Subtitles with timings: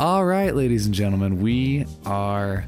[0.00, 2.64] All right, ladies and gentlemen, we are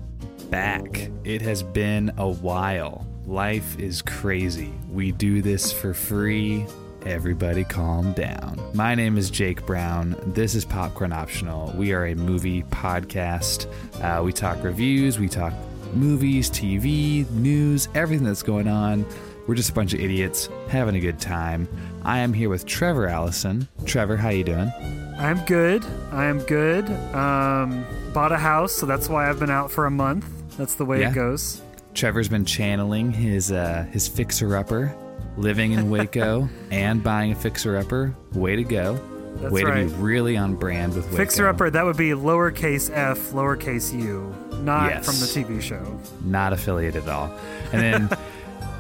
[0.51, 1.09] back.
[1.25, 3.07] It has been a while.
[3.25, 4.71] Life is crazy.
[4.91, 6.67] We do this for free.
[7.07, 8.61] Everybody calm down.
[8.75, 10.15] My name is Jake Brown.
[10.35, 11.73] This is Popcorn Optional.
[11.75, 13.67] We are a movie podcast.
[14.03, 15.55] Uh, we talk reviews, we talk
[15.95, 19.07] movies, TV, news, everything that's going on.
[19.47, 21.69] We're just a bunch of idiots having a good time.
[22.05, 23.69] I am here with Trevor Allison.
[23.85, 24.73] Trevor, how you doing?
[25.19, 25.85] I'm good.
[26.13, 26.89] I'm good.
[27.15, 30.27] Um, bought a house, so that's why I've been out for a month.
[30.57, 31.11] That's the way Yeah.
[31.11, 31.61] it goes.
[31.95, 34.95] Trevor's been channeling his uh, his fixer upper,
[35.37, 38.15] living in Waco and buying a fixer upper.
[38.33, 38.99] Way to go!
[39.37, 41.17] That's Way to be really on brand with Waco.
[41.17, 45.05] Fixer upper, that would be lowercase f, lowercase u, not Yes.
[45.07, 45.99] from the TV show.
[46.25, 47.35] not affiliated at all.
[47.73, 48.19] And then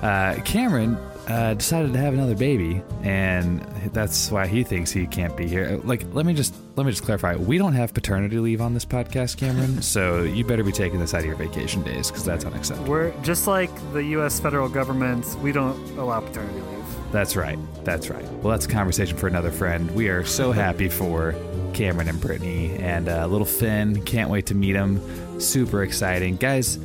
[0.02, 0.97] uh, Cameron
[1.29, 3.61] uh, decided to have another baby, and
[3.92, 5.81] that's why he thinks he can't be here.
[5.84, 8.84] Like, let me just let me just clarify: we don't have paternity leave on this
[8.84, 9.81] podcast, Cameron.
[9.83, 12.91] so you better be taking this out of your vacation days because that's unacceptable.
[12.91, 14.41] We're just like the U.S.
[14.41, 15.25] federal government.
[15.41, 17.12] We don't allow paternity leave.
[17.12, 17.59] That's right.
[17.84, 18.25] That's right.
[18.34, 19.91] Well, that's a conversation for another friend.
[19.92, 21.34] We are so happy for
[21.75, 24.03] Cameron and Brittany and uh, little Finn.
[24.03, 25.41] Can't wait to meet him.
[25.41, 26.37] Super exciting.
[26.37, 26.78] Guys,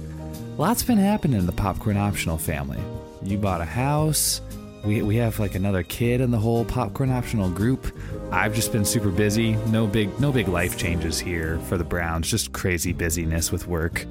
[0.57, 2.79] lots been happening in the Popcorn Optional family.
[3.23, 4.41] You bought a house.
[4.85, 7.87] We, we have like another kid in the whole Popcorn Optional group.
[8.31, 9.53] I've just been super busy.
[9.67, 12.29] No big no big life changes here for the Browns.
[12.29, 14.05] Just crazy busyness with work.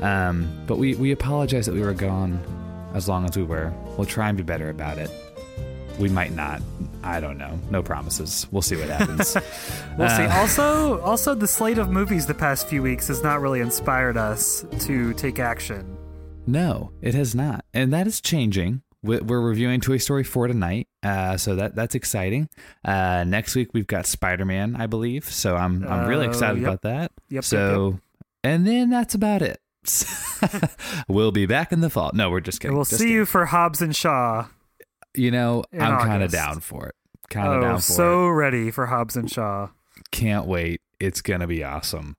[0.00, 2.40] Um, but we, we apologize that we were gone
[2.94, 3.72] as long as we were.
[3.96, 5.10] We'll try and be better about it.
[5.98, 6.62] We might not.
[7.02, 7.58] I don't know.
[7.70, 8.46] No promises.
[8.50, 9.36] We'll see what happens.
[9.98, 10.22] We'll see.
[10.22, 14.16] Uh, Also, also the slate of movies the past few weeks has not really inspired
[14.16, 15.91] us to take action.
[16.46, 18.82] No, it has not, and that is changing.
[19.02, 22.48] We- We're reviewing Toy Story 4 tonight, uh, so that that's exciting.
[22.84, 25.24] Uh, next week we've got Spider Man, I believe.
[25.24, 26.68] So I'm I'm really Uh, excited yep.
[26.68, 27.12] about that.
[27.30, 28.00] Yep, So, yep,
[28.44, 29.58] and then that's about it.
[31.08, 32.12] we'll be back in the fall.
[32.14, 32.76] No, we're just kidding.
[32.76, 33.14] We'll Just see kidding.
[33.16, 34.46] you for Hobbs and Shaw.
[35.16, 36.94] You know, I'm kind of down for it.
[37.28, 37.96] Kind of Oh, down for it.
[37.96, 39.68] so ready for Hobbs and Shaw.
[40.10, 42.16] can't wait it's gonna be awesome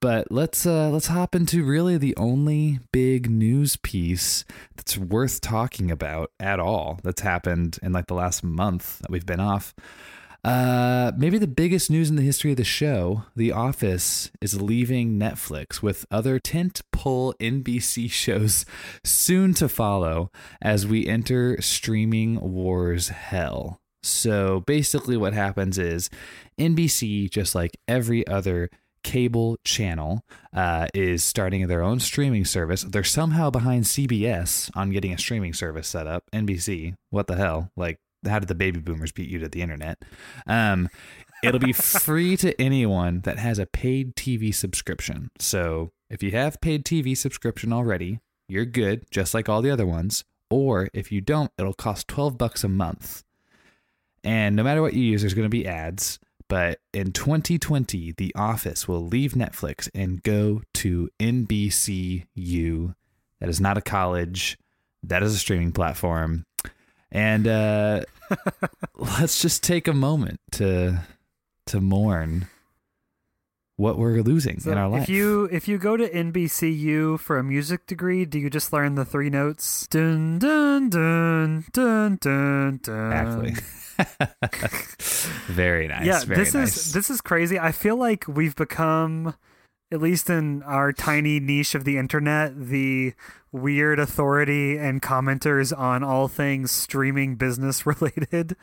[0.00, 4.44] but let's uh let's hop into really the only big news piece
[4.76, 9.26] that's worth talking about at all that's happened in like the last month that we've
[9.26, 9.74] been off.
[10.44, 15.18] Uh maybe the biggest news in the history of the show the office is leaving
[15.18, 18.64] netflix with other tent pole nbc shows
[19.04, 20.30] soon to follow
[20.62, 23.80] as we enter streaming wars hell.
[24.02, 26.08] So basically what happens is
[26.58, 28.70] NBC, just like every other
[29.02, 30.22] cable channel,
[30.52, 32.82] uh, is starting their own streaming service.
[32.82, 36.24] They're somehow behind CBS on getting a streaming service set up.
[36.32, 37.70] NBC, what the hell?
[37.76, 40.02] Like, how did the baby boomers beat you to the internet?
[40.46, 40.88] Um,
[41.42, 45.30] it'll be free to anyone that has a paid TV subscription.
[45.38, 49.86] So if you have paid TV subscription already, you're good, just like all the other
[49.86, 50.24] ones.
[50.50, 53.22] Or if you don't, it'll cost 12 bucks a month.
[54.24, 56.18] And no matter what you use, there's going to be ads.
[56.48, 62.94] But in 2020, The Office will leave Netflix and go to NBCU.
[63.40, 64.58] That is not a college,
[65.02, 66.46] that is a streaming platform.
[67.12, 68.02] And uh,
[68.96, 71.00] let's just take a moment to
[71.66, 72.48] to mourn
[73.78, 75.04] what we're losing So in our life.
[75.04, 78.96] if you if you go to NBCU for a music degree, do you just learn
[78.96, 79.86] the three notes?
[79.86, 83.44] Dun dun dun dun dun dun.
[83.46, 83.54] Exactly.
[85.52, 86.04] very nice.
[86.06, 86.76] yeah, very this nice.
[86.76, 87.58] is this is crazy.
[87.58, 89.34] I feel like we've become,
[89.90, 93.14] at least in our tiny niche of the internet, the
[93.50, 98.56] weird authority and commenters on all things streaming business related.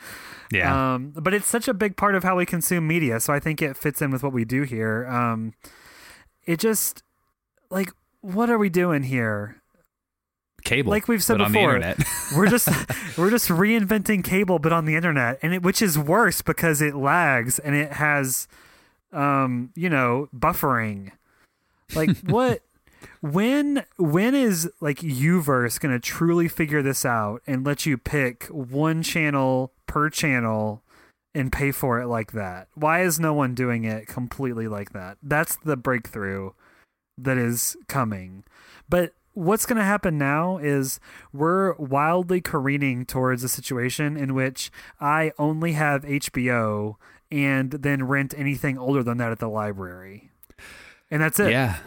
[0.51, 0.93] yeah.
[0.93, 3.61] Um, but it's such a big part of how we consume media, so I think
[3.61, 5.07] it fits in with what we do here.
[5.07, 5.53] Um,
[6.45, 7.03] it just
[7.69, 9.61] like what are we doing here?
[10.63, 10.89] Cable.
[10.89, 11.97] like we've said before, on the internet.
[12.35, 12.67] We're just
[13.19, 16.95] we're just reinventing cable, but on the internet, and it, which is worse because it
[16.95, 18.47] lags and it has,
[19.11, 21.11] um, you know, buffering.
[21.93, 22.61] Like what?
[23.21, 29.03] when when is like Uverse gonna truly figure this out and let you pick one
[29.03, 30.83] channel per channel
[31.33, 32.67] and pay for it like that?
[32.73, 35.17] Why is no one doing it completely like that?
[35.21, 36.51] That's the breakthrough
[37.17, 38.43] that is coming.
[38.89, 40.99] But what's going to happen now is
[41.33, 46.95] we're wildly careening towards a situation in which I only have HBO
[47.31, 50.31] and then rent anything older than that at the library.
[51.09, 51.51] And that's it.
[51.51, 51.77] Yeah.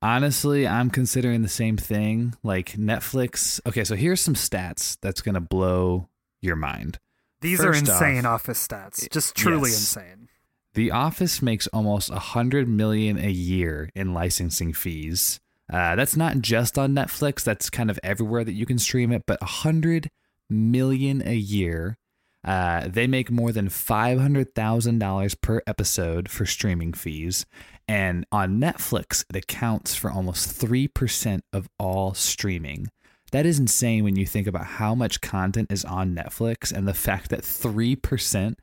[0.00, 2.34] Honestly, I'm considering the same thing.
[2.42, 3.60] Like Netflix.
[3.66, 6.08] Okay, so here's some stats that's going to blow
[6.40, 6.98] your mind.
[7.40, 9.10] These First are insane off, office stats.
[9.10, 9.80] Just truly yes.
[9.80, 10.28] insane.
[10.74, 15.38] The Office makes almost a hundred million a year in licensing fees.
[15.70, 17.44] Uh, that's not just on Netflix.
[17.44, 19.24] That's kind of everywhere that you can stream it.
[19.26, 20.10] But a hundred
[20.48, 21.98] million a year.
[22.44, 27.46] Uh, they make more than five hundred thousand dollars per episode for streaming fees,
[27.86, 32.88] and on Netflix, it accounts for almost three percent of all streaming.
[33.30, 36.94] That is insane when you think about how much content is on Netflix and the
[36.94, 38.58] fact that three percent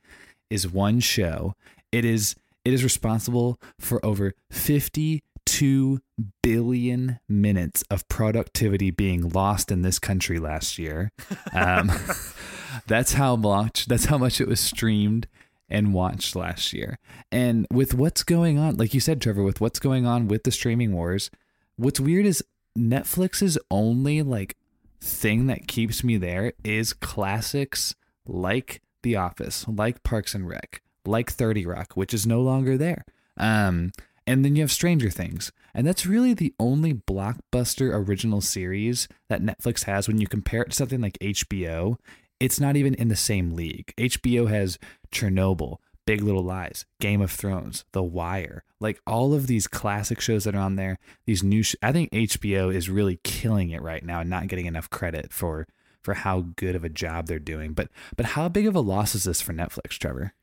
[0.50, 1.54] is one show.
[1.92, 2.36] It is
[2.66, 6.00] it is responsible for over 52
[6.44, 11.12] billion minutes of productivity being lost in this country last year.
[11.54, 11.92] Um,
[12.88, 15.28] that's how much that's how much it was streamed
[15.70, 16.98] and watched last year.
[17.32, 20.52] And with what's going on, like you said, Trevor, with what's going on with the
[20.52, 21.30] streaming wars,
[21.76, 22.44] what's weird is
[22.78, 24.58] Netflix's only like
[25.02, 27.96] thing that keeps me there is classics
[28.26, 33.06] like The Office, like Parks and Rec, like 30 Rock, which is no longer there.
[33.38, 33.92] Um,
[34.28, 35.52] and then you have Stranger Things.
[35.74, 40.72] And that's really the only blockbuster original series that Netflix has when you compare it
[40.72, 41.98] to something like HBO.
[42.40, 43.94] It's not even in the same league.
[43.98, 44.80] HBO has
[45.12, 50.46] Chernobyl, Big Little Lies, Game of Thrones, The Wire, like all of these classic shows
[50.46, 50.98] that are on there.
[51.26, 54.66] These new, sh- I think HBO is really killing it right now and not getting
[54.66, 55.68] enough credit for
[56.02, 57.74] for how good of a job they're doing.
[57.74, 60.34] But but how big of a loss is this for Netflix, Trevor?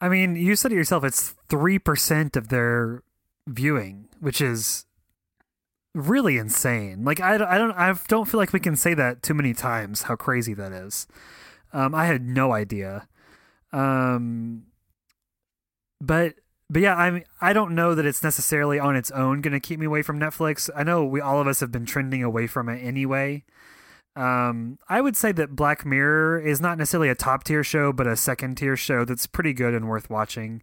[0.00, 1.04] I mean, you said it yourself.
[1.04, 3.02] It's three percent of their
[3.46, 4.85] viewing, which is
[5.96, 7.04] really insane.
[7.04, 10.02] Like I, I don't I don't feel like we can say that too many times.
[10.02, 11.06] How crazy that is.
[11.72, 13.08] Um, I had no idea.
[13.72, 14.64] Um,
[16.00, 16.34] but
[16.68, 19.80] but yeah, I I don't know that it's necessarily on its own going to keep
[19.80, 20.68] me away from Netflix.
[20.74, 23.44] I know we all of us have been trending away from it anyway.
[24.16, 28.06] Um, I would say that Black Mirror is not necessarily a top tier show, but
[28.06, 30.62] a second tier show that's pretty good and worth watching.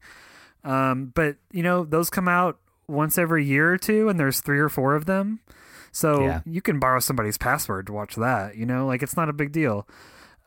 [0.63, 4.59] Um, but you know, those come out once every year or two, and there's three
[4.59, 5.39] or four of them.
[5.91, 6.41] So Yeah.
[6.45, 8.55] you can borrow somebody's password to watch that.
[8.57, 9.87] You know, like it's not a big deal.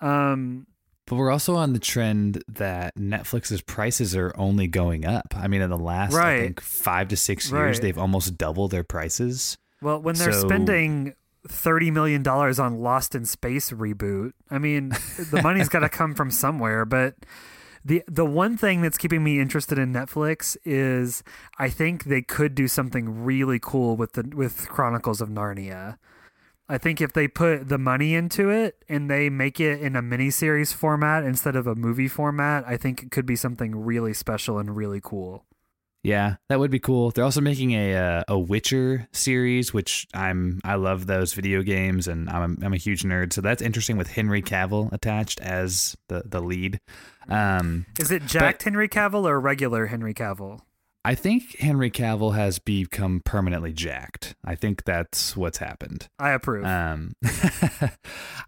[0.00, 0.66] Um,
[1.06, 5.34] But we're also on the trend that Netflix's prices are only going up.
[5.36, 7.80] I mean, in the last I think five to six years, Right.
[7.82, 9.56] they've almost doubled their prices.
[9.80, 11.14] Well, when they're So- spending
[11.48, 14.88] thirty million dollars on Lost in Space reboot, I mean,
[15.30, 16.84] the money's got to come from somewhere.
[16.84, 17.14] But
[17.86, 21.22] the the one thing that's keeping me interested in Netflix is
[21.56, 25.98] I think they could do something really cool with the with Chronicles of Narnia.
[26.68, 30.02] I think if they put the money into it and they make it in a
[30.02, 34.58] miniseries format instead of a movie format, I think it could be something really special
[34.58, 35.44] and really cool.
[36.02, 37.10] Yeah, that would be cool.
[37.12, 42.08] They're also making a uh, a Witcher series, which I'm I love those video games,
[42.08, 43.32] and I'm a, I'm a huge nerd.
[43.32, 46.80] So that's interesting with Henry Cavill attached as the the lead.
[47.28, 50.61] Um, Is it jacked Henry Cavill or regular Henry Cavill?
[51.05, 54.34] I think Henry Cavill has become permanently jacked.
[54.44, 56.08] I think that's what's happened.
[56.19, 56.64] I approve.
[56.64, 57.14] Um,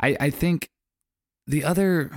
[0.00, 0.68] I I think
[1.46, 2.10] the other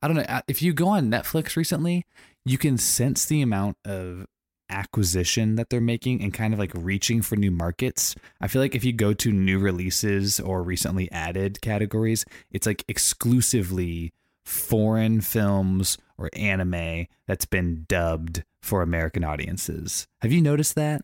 [0.00, 2.06] I don't know uh, if you go on Netflix recently,
[2.44, 4.26] you can sense the amount of
[4.70, 8.14] acquisition that they're making and kind of like reaching for new markets.
[8.40, 12.84] I feel like if you go to new releases or recently added categories, it's like
[12.86, 14.12] exclusively
[14.48, 20.06] foreign films or anime that's been dubbed for American audiences.
[20.22, 21.02] Have you noticed that?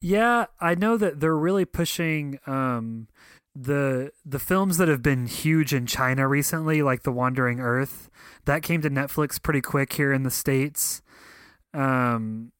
[0.00, 3.08] Yeah, I know that they're really pushing um,
[3.54, 8.08] the the films that have been huge in China recently, like The Wandering Earth.
[8.44, 11.02] That came to Netflix pretty quick here in the states.
[11.74, 12.52] Um,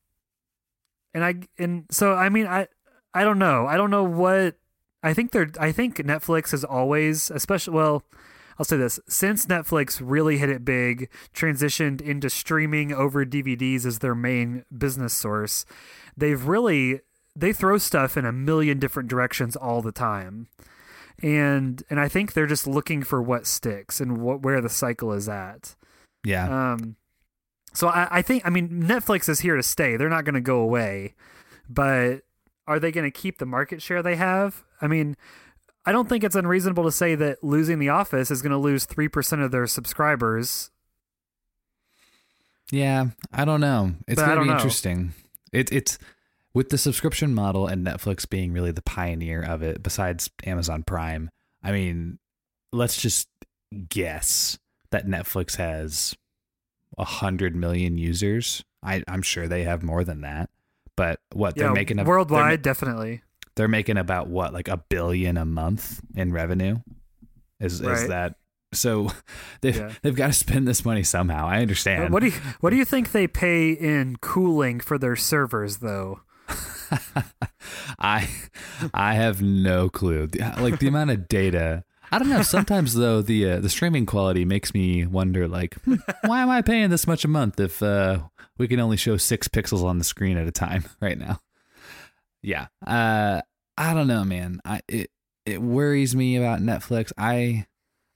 [1.15, 2.69] and I and so I mean I
[3.15, 4.57] I don't know I don't know what
[5.03, 8.03] I think they're I think Netflix has always especially well
[8.59, 13.99] I'll say this since Netflix really hit it big, transitioned into streaming over DVDs as
[13.99, 15.67] their main business source,
[16.17, 17.01] they've really
[17.35, 20.49] they throw stuff in a million different directions all the time.
[21.23, 25.13] And and I think they're just looking for what sticks and what where the cycle
[25.13, 25.77] is at.
[26.25, 26.73] Yeah.
[26.73, 26.97] Um
[27.75, 29.97] so I, I think I mean Netflix is here to stay.
[29.97, 31.15] They're not gonna go away.
[31.69, 32.23] But
[32.67, 34.65] are they gonna keep the market share they have?
[34.81, 35.17] I mean,
[35.87, 39.09] I don't think it's unreasonable to say that losing the office is gonna lose three
[39.09, 40.71] percent of their subscribers.
[42.71, 43.95] Yeah, I don't know.
[44.09, 44.55] It's gonna be know.
[44.55, 45.15] interesting.
[45.53, 45.99] It it's
[46.53, 51.31] with the subscription model and Netflix being really the pioneer of it, besides Amazon Prime.
[51.63, 52.19] I mean,
[52.73, 53.29] let's just
[53.89, 54.59] guess
[54.91, 56.17] that Netflix has
[56.99, 58.65] a hundred million users.
[58.83, 60.51] I, I'm sure they have more than that.
[60.97, 63.23] But what they're making a, worldwide, they're, definitely.
[63.57, 66.79] They're making about what like a billion a month in revenue.
[67.59, 68.35] Is is that
[68.73, 69.11] So
[69.63, 69.93] they've Yeah.
[70.03, 71.47] they've got to spend this money somehow.
[71.49, 72.13] I understand.
[72.13, 76.21] What do you what do you think they pay in cooling for their servers though?
[77.99, 78.29] I
[78.95, 80.29] I have no clue.
[80.59, 81.85] Like the amount of data.
[82.13, 82.43] I don't know.
[82.43, 85.49] Sometimes though, the uh, the streaming quality makes me wonder.
[85.49, 88.21] Like, hmm, why am I paying this much a month if uh,
[88.59, 91.41] we can only show six pixels on the screen at a time right now?
[92.47, 92.69] Yeah.
[92.87, 93.43] Uh,
[93.77, 94.61] I don't know, man.
[94.65, 95.11] I it
[95.45, 97.13] it worries me about Netflix.
[97.19, 97.67] I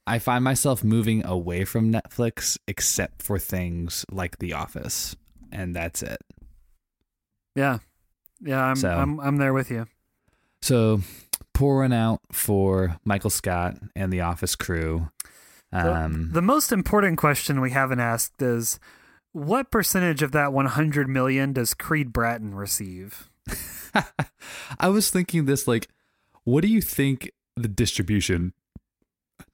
[0.07, 5.17] I find myself moving away from Netflix except for things like The Office,
[5.53, 6.19] and that's it.
[7.55, 7.79] Yeah.
[8.41, 9.87] Yeah, I'm So- I'm I'm there with you.
[10.63, 11.01] So
[11.53, 15.11] pouring out for Michael Scott and the Office crew.
[15.73, 18.79] The- Um, the most important question we haven't asked is
[19.33, 23.29] what percentage of that 100 million does Creed Bratton receive?
[24.79, 25.89] I was thinking this like,
[26.45, 28.53] what do you think the distribution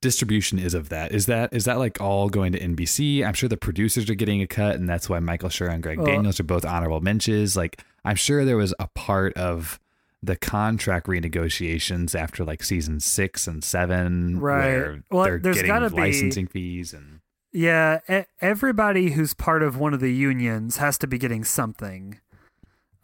[0.00, 1.12] distribution is of that?
[1.12, 3.24] Is that is that like all going to NBC?
[3.26, 5.98] I'm sure the producers are getting a cut, and that's why Michael Schur and Greg
[5.98, 7.56] Well- Daniels are both honorable mentions.
[7.56, 9.78] Like, I'm sure there was a part of
[10.22, 14.64] the contract renegotiations after like season six and seven, Right.
[14.66, 17.20] Where Well, they're there's getting gotta be- licensing fees and
[17.52, 18.00] Yeah,
[18.40, 22.18] everybody who's part of one of the unions has to be getting something.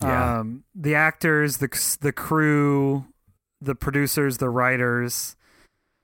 [0.02, 0.40] Yeah.
[0.40, 1.68] Um, the actors, the
[2.00, 3.06] the crew,
[3.60, 5.36] the producers, the writers.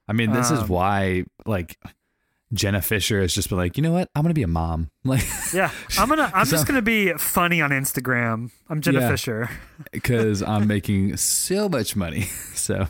[0.08, 1.78] I mean, this is Um, why like
[2.52, 4.08] Jenna Fischer has just been like, you know what?
[4.14, 4.88] I'm gonna be a mom.
[5.04, 6.30] Like, Yeah, I'm gonna.
[6.34, 8.50] I'm just gonna be funny on Instagram.
[8.68, 9.10] I'm Jenna Yeah.
[9.10, 9.50] Fischer.
[9.92, 12.22] because I'm making so much money.
[12.54, 12.88] So,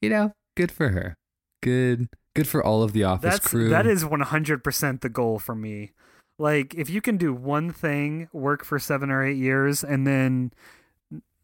[0.00, 1.14] you know, good for her.
[1.62, 3.68] Good, good for all of the office That's crew.
[3.70, 5.92] that is 100 percent the goal for me.
[6.38, 10.52] Like, if you can do one thing, work for seven or eight years, and then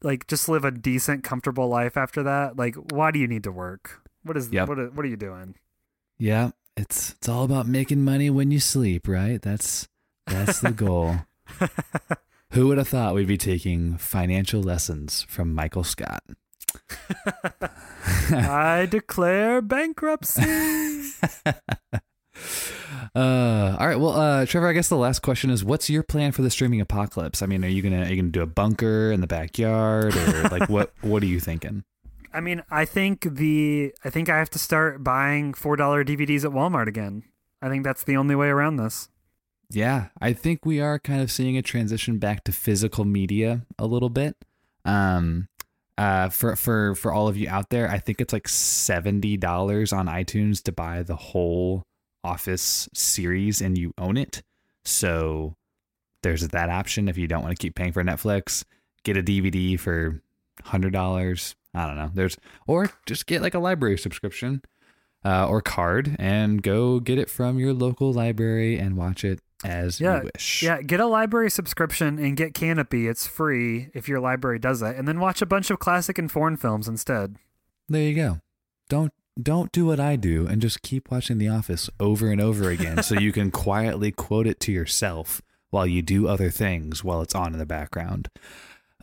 [0.02, 2.56] like just live a decent, comfortable life after that.
[2.56, 4.02] Like, why do you need to work?
[4.22, 4.68] What is Yep.
[4.68, 4.78] what?
[4.78, 5.54] Are, what are you doing?
[6.18, 9.40] Yeah, it's it's all about making money when you sleep, right?
[9.40, 9.88] That's
[10.26, 11.16] that's the goal.
[12.52, 16.22] Who would have thought we'd be taking financial lessons from Michael Scott?
[18.30, 20.42] I declare bankruptcy.
[23.14, 24.00] Uh, all right.
[24.00, 26.80] Well, uh, Trevor, I guess the last question is, what's your plan for the streaming
[26.80, 27.42] apocalypse?
[27.42, 30.42] I mean, are you gonna are you gonna do a bunker in the backyard, or
[30.50, 31.84] like what what are you thinking?
[32.32, 36.44] I mean, I think the I think I have to start buying four dollar DVDs
[36.44, 37.24] at Walmart again.
[37.60, 39.08] I think that's the only way around this.
[39.68, 43.86] Yeah, I think we are kind of seeing a transition back to physical media a
[43.86, 44.36] little bit.
[44.84, 45.48] Um,
[45.98, 49.92] uh, for for for all of you out there, I think it's like seventy dollars
[49.92, 51.84] on iTunes to buy the whole
[52.24, 54.42] Office series, and you own it.
[54.84, 55.54] So
[56.22, 58.64] there's that option if you don't want to keep paying for Netflix.
[59.04, 60.22] Get a DVD for
[60.64, 61.56] hundred dollars.
[61.74, 62.10] I don't know.
[62.12, 62.36] There's
[62.66, 64.62] or just get like a library subscription
[65.24, 70.00] uh, or card and go get it from your local library and watch it as
[70.00, 70.62] Yeah, you wish.
[70.62, 73.08] Yeah, get a library subscription and get Kanopy.
[73.08, 76.30] It's free if your library does that, and then watch a bunch of classic and
[76.30, 77.36] foreign films instead.
[77.88, 78.40] There you go.
[78.88, 82.70] Don't don't do what I do and just keep watching The Office over and over
[82.70, 87.22] again so you can quietly quote it to yourself while you do other things while
[87.22, 88.28] it's on in the background.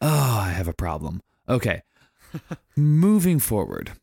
[0.01, 1.21] Oh, I have a problem.
[1.47, 1.81] Okay.
[2.75, 3.93] Moving forward.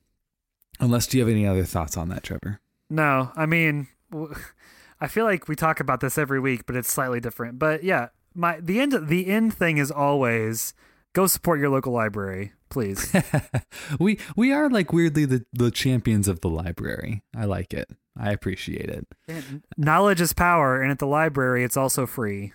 [0.80, 2.61] Unless do you have any other thoughts on that, Trevor?
[2.90, 3.88] No, I mean,
[5.00, 7.59] I feel like we talk about this every week, but it's slightly different.
[7.59, 10.75] But yeah, my the end the end thing is always
[11.12, 13.15] go support your local library, please.
[14.01, 17.23] we we are like weirdly the, the champions of the library.
[17.37, 17.91] I like it.
[18.19, 19.07] I appreciate it.
[19.29, 22.53] And Knowledge is power, and at the library, it's also free.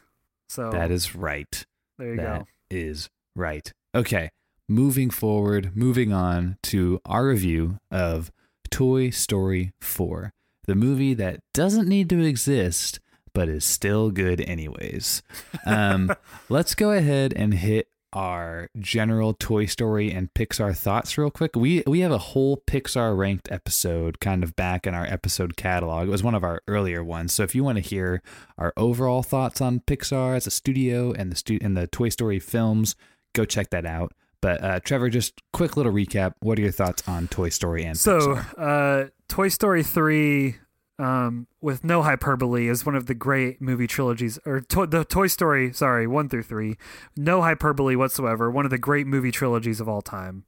[0.50, 1.66] So That is right.
[1.98, 2.48] there you That go.
[2.70, 3.72] is right.
[3.96, 4.30] Okay.
[4.68, 8.32] Moving forward, moving on to our review of
[8.70, 10.34] Toy Story 4,
[10.66, 13.00] the movie that doesn't need to exist
[13.34, 15.22] but is still good anyways.
[15.66, 16.12] Um,
[16.50, 21.56] let's go ahead and hit our general Toy Story and Pixar thoughts real quick.
[21.56, 26.08] We we have a whole Pixar ranked episode kind of back in our episode catalog.
[26.08, 27.34] It was one of our earlier ones.
[27.34, 28.22] So if you want to hear
[28.58, 32.40] our overall thoughts on Pixar as a studio and the stu- and the Toy Story
[32.40, 32.96] films,
[33.34, 34.14] go check that out.
[34.42, 36.34] But uh, Trevor, just quick little recap.
[36.40, 39.06] What are your thoughts on Toy Story and So, Pixar?
[39.06, 40.56] uh, Toy Story 3,
[41.02, 45.28] um, with no hyperbole, is one of the great movie trilogies, or to- the Toy
[45.28, 46.78] Story, sorry, 1 through 3,
[47.18, 50.44] no hyperbole whatsoever, one of the great movie trilogies of all time.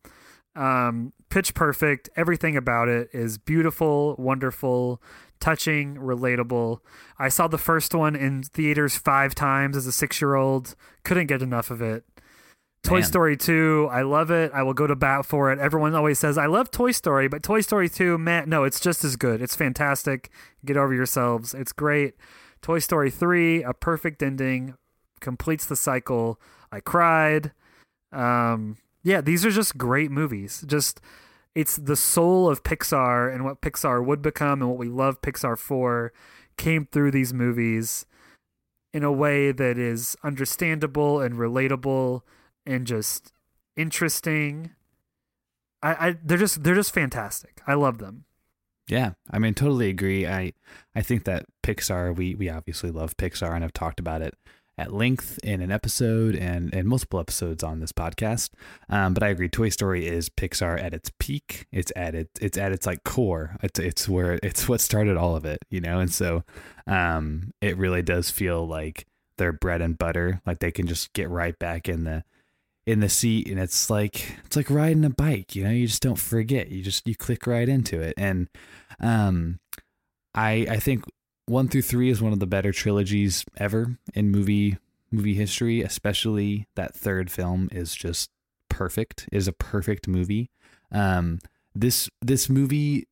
[0.55, 2.09] Um, pitch perfect.
[2.15, 5.01] Everything about it is beautiful, wonderful,
[5.39, 6.79] touching, relatable.
[7.17, 11.27] I saw the first one in theaters five times as a six year old, couldn't
[11.27, 12.03] get enough of it.
[12.83, 13.03] Toy Man.
[13.03, 14.51] Story 2, I love it.
[14.53, 15.59] I will go to bat for it.
[15.59, 19.05] Everyone always says, I love Toy Story, but Toy Story 2, man, no, it's just
[19.05, 19.41] as good.
[19.41, 20.29] It's fantastic.
[20.65, 21.53] Get over yourselves.
[21.53, 22.15] It's great.
[22.61, 24.75] Toy Story 3, a perfect ending,
[25.21, 26.41] completes the cycle.
[26.73, 27.53] I cried.
[28.11, 30.65] Um, yeah, these are just great movies.
[30.67, 30.99] Just,
[31.55, 35.57] it's the soul of Pixar and what Pixar would become and what we love Pixar
[35.57, 36.11] for
[36.57, 38.05] came through these movies
[38.93, 42.21] in a way that is understandable and relatable
[42.65, 43.33] and just
[43.75, 44.71] interesting.
[45.81, 47.61] I, I they're just they're just fantastic.
[47.67, 48.25] I love them.
[48.89, 50.27] Yeah, I mean, totally agree.
[50.27, 50.53] I
[50.95, 54.35] I think that Pixar, we we obviously love Pixar, and I've talked about it
[54.77, 58.49] at length in an episode and and multiple episodes on this podcast.
[58.89, 61.67] Um, but I agree, Toy Story is Pixar at its peak.
[61.71, 63.57] It's at it, it's at its like core.
[63.61, 65.99] It's it's where it's what started all of it, you know.
[65.99, 66.43] And so,
[66.87, 69.05] um, it really does feel like
[69.37, 70.41] their bread and butter.
[70.45, 72.23] Like they can just get right back in the
[72.85, 76.01] in the seat and it's like it's like riding a bike you know you just
[76.01, 76.69] don't forget.
[76.69, 78.13] You just you click right into it.
[78.17, 78.49] And
[78.99, 79.59] um
[80.35, 81.05] i i think
[81.45, 84.77] one through three is one of the better trilogies ever in movie
[85.11, 88.29] movie history especially that third film is just
[88.69, 90.49] perfect is a perfect movie.
[90.91, 91.39] Um
[91.75, 93.07] this this movie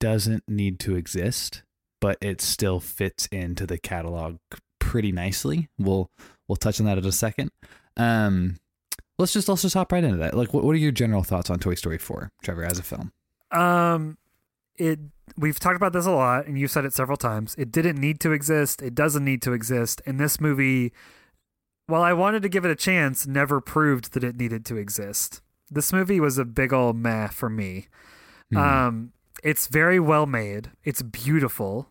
[0.00, 1.62] doesn't need to exist
[2.00, 4.36] but it still fits into the catalog
[4.78, 5.68] pretty nicely.
[5.78, 6.10] We'll
[6.46, 7.50] we'll touch on that in a second.
[7.96, 8.56] Um
[9.18, 10.34] let's just let's just hop right into that.
[10.34, 13.12] Like, what, what are your general thoughts on Toy Story 4, Trevor, as a film?
[13.50, 14.18] Um,
[14.76, 14.98] it
[15.36, 17.54] we've talked about this a lot, and you've said it several times.
[17.58, 18.82] It didn't need to exist.
[18.82, 20.00] It doesn't need to exist.
[20.06, 20.92] And this movie,
[21.86, 25.42] while I wanted to give it a chance, never proved that it needed to exist.
[25.70, 27.88] This movie was a big old meh for me.
[28.50, 28.56] Hmm.
[28.56, 30.70] Um, it's very well made.
[30.84, 31.88] It's beautiful.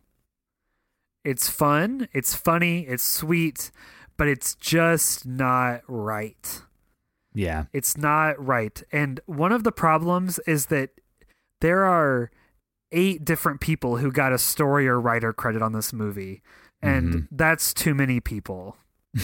[1.23, 2.07] It's fun.
[2.13, 2.81] It's funny.
[2.81, 3.71] It's sweet,
[4.17, 6.61] but it's just not right.
[7.35, 8.81] Yeah, It's not right.
[8.91, 10.89] And one of the problems is that
[11.61, 12.31] there are
[12.91, 16.41] eight different people who got a story or writer credit on this movie.
[16.81, 17.27] And Mhm.
[17.31, 18.77] that's too many people.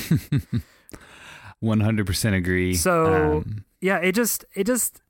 [1.63, 2.73] 100% agree.
[2.75, 5.01] So- Um, Yeah, it just it just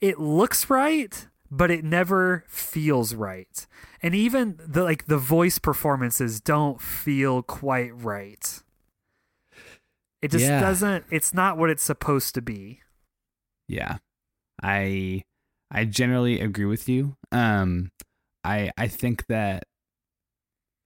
[0.00, 3.64] it looks right, but it never feels right.
[4.02, 8.62] And even the like the voice performances don't feel quite right.
[10.22, 10.60] It just Yeah.
[10.60, 12.80] doesn't it's not what it's supposed to be.
[13.68, 13.98] yeah,
[14.62, 15.22] I
[15.70, 17.16] I generally agree with you.
[17.32, 17.90] Um,
[18.44, 19.64] I I think that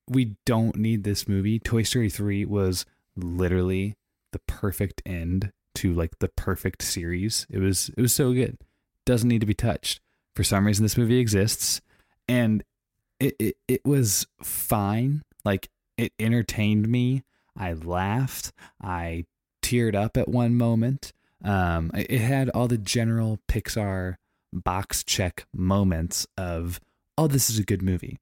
[0.09, 1.59] we don't need this movie.
[1.59, 2.85] Toy Story 3 was
[3.17, 3.95] literally
[4.33, 7.47] the perfect end to like the perfect series.
[7.49, 8.59] It was it was so good.
[9.07, 10.01] Doesn't need to be touched.
[10.37, 11.81] For some reason this movie exists
[12.29, 12.63] and
[13.21, 15.23] it it, it was fine.
[15.45, 17.23] Like it entertained me.
[17.57, 18.53] I laughed.
[18.81, 19.25] I
[19.63, 21.13] teared up at one moment.
[21.45, 24.17] Um it had all the general Pixar
[24.53, 26.81] box check moments of
[27.19, 28.19] oh this is a good movie.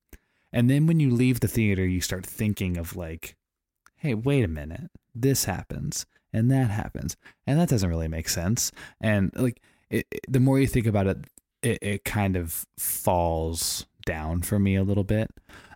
[0.53, 3.37] And then when you leave the theater you start thinking of like
[3.97, 7.17] hey wait a minute this happens and that happens
[7.47, 11.07] and that doesn't really make sense and like it, it- the more you think about
[11.07, 11.19] it,
[11.63, 15.31] it it kind of falls down for me a little bit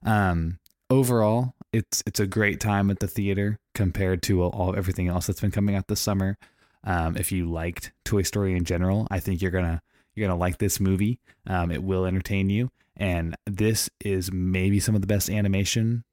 [0.05, 0.59] um
[0.91, 5.41] overall it's it's a great time at the theater compared to all, everything else that's
[5.41, 6.39] been coming out this summer.
[6.85, 9.83] Um if you liked toy story in general i think you're gonna
[10.15, 11.19] you're gonna like this movie.
[11.47, 12.71] Um it will entertain you.
[12.97, 16.05] And this is maybe some of the best animation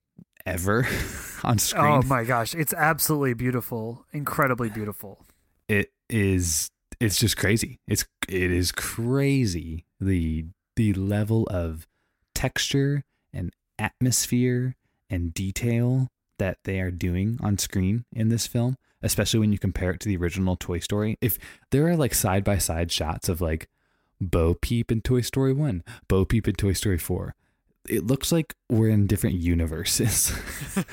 [0.48, 0.88] ever
[1.44, 1.86] on screen.
[1.86, 5.26] Oh my gosh, it's absolutely beautiful, incredibly beautiful.
[5.68, 7.80] it is it's just crazy.
[7.88, 11.88] It's it is crazy the the level of
[12.34, 13.04] texture
[13.82, 14.76] atmosphere
[15.10, 19.92] and detail that they are doing on screen in this film especially when you compare
[19.92, 21.18] it to the original toy story.
[21.22, 21.40] If
[21.72, 23.68] there are like side by side shots of like
[24.20, 27.34] bo peep in toy story 1 bo peep in toy story 4
[27.90, 30.32] it looks like we're in different universes.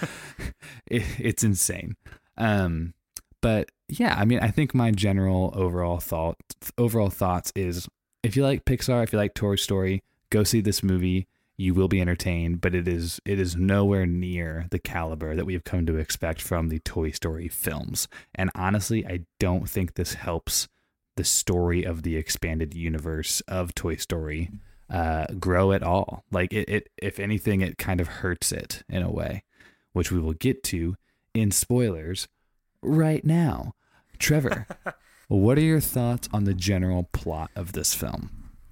[0.91, 1.97] It, it's insane.
[2.39, 2.95] Um
[3.43, 6.39] but yeah, I mean, I think my general overall thought
[6.79, 7.89] overall thoughts is
[8.23, 11.27] if you like Pixar, if you like Toy Story, go see this movie.
[11.61, 15.55] You will be entertained, but it is it is nowhere near the caliber that we
[15.55, 18.07] have come to expect from the Toy Story films.
[18.33, 20.69] And honestly, I don't think this helps
[21.17, 24.51] the story of the expanded universe of Toy Story
[24.89, 26.25] uh, grow at all.
[26.31, 29.43] Like it, it, if anything, it kind of hurts it in a way,
[29.93, 30.97] which we will get to
[31.35, 32.29] in spoilers
[32.83, 33.75] right now.
[34.21, 34.69] Trevor,
[35.29, 38.31] what are your thoughts on the general plot of this film?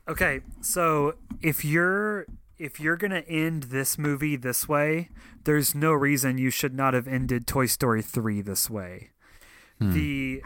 [0.09, 2.27] Okay, so if you're
[2.59, 5.11] if you're gonna end this movie this way,
[5.45, 9.11] there's no reason you should not have ended Toy Story three this way.
[9.79, 10.43] The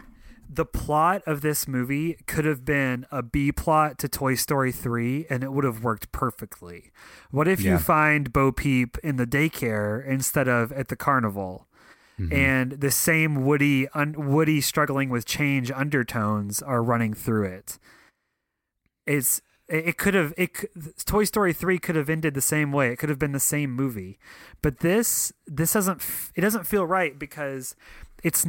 [0.53, 5.25] the plot of this movie could have been a B plot to Toy Story 3
[5.29, 6.91] and it would have worked perfectly.
[7.29, 7.71] What if Yeah.
[7.73, 11.69] you find Bo Peep in the daycare instead of at the carnival?
[12.19, 12.35] Mm-hmm.
[12.35, 17.79] And the same Woody un, Woody struggling with change undertones are running through it.
[19.07, 19.41] It's
[19.71, 20.69] it could have it
[21.05, 22.91] Toy Story 3 could have ended the same way.
[22.91, 24.19] It could have been the same movie.
[24.61, 26.01] But this this doesn't
[26.35, 27.75] it doesn't feel right because
[28.23, 28.45] it's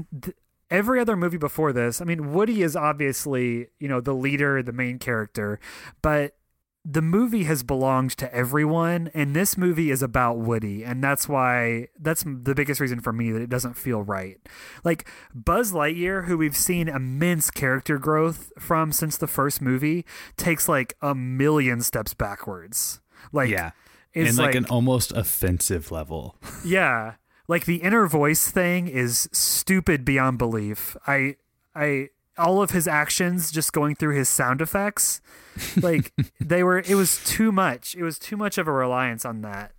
[0.71, 2.01] every other movie before this.
[2.01, 5.61] I mean, Woody is obviously, you know, the leader, the main character,
[6.01, 6.35] but
[6.85, 11.87] the movie has belonged to everyone and this movie is about Woody and that's why
[12.01, 14.39] that's the biggest reason for me that it doesn't feel right.
[14.83, 20.05] Like Buzz Lightyear who we've seen immense character growth from since the first movie
[20.37, 23.01] takes like a million steps backwards.
[23.33, 23.71] Like yeah.
[24.13, 26.37] it's And like, like an almost offensive level.
[26.65, 27.15] yeah.
[27.47, 30.97] Like the inner voice thing is stupid beyond belief.
[31.07, 31.37] I
[31.77, 35.21] I all of his actions just going through his sound effects
[35.81, 37.95] like they were it was too much.
[37.95, 39.73] It was too much of a reliance on that.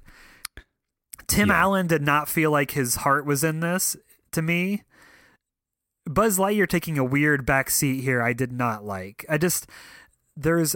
[1.27, 1.61] Tim Yeah.
[1.61, 3.95] Allen did not feel like his heart was in this
[4.31, 4.83] to me.
[6.05, 9.25] Buzz Lightyear taking a weird back seat here I did not like.
[9.29, 9.67] I just
[10.35, 10.75] there's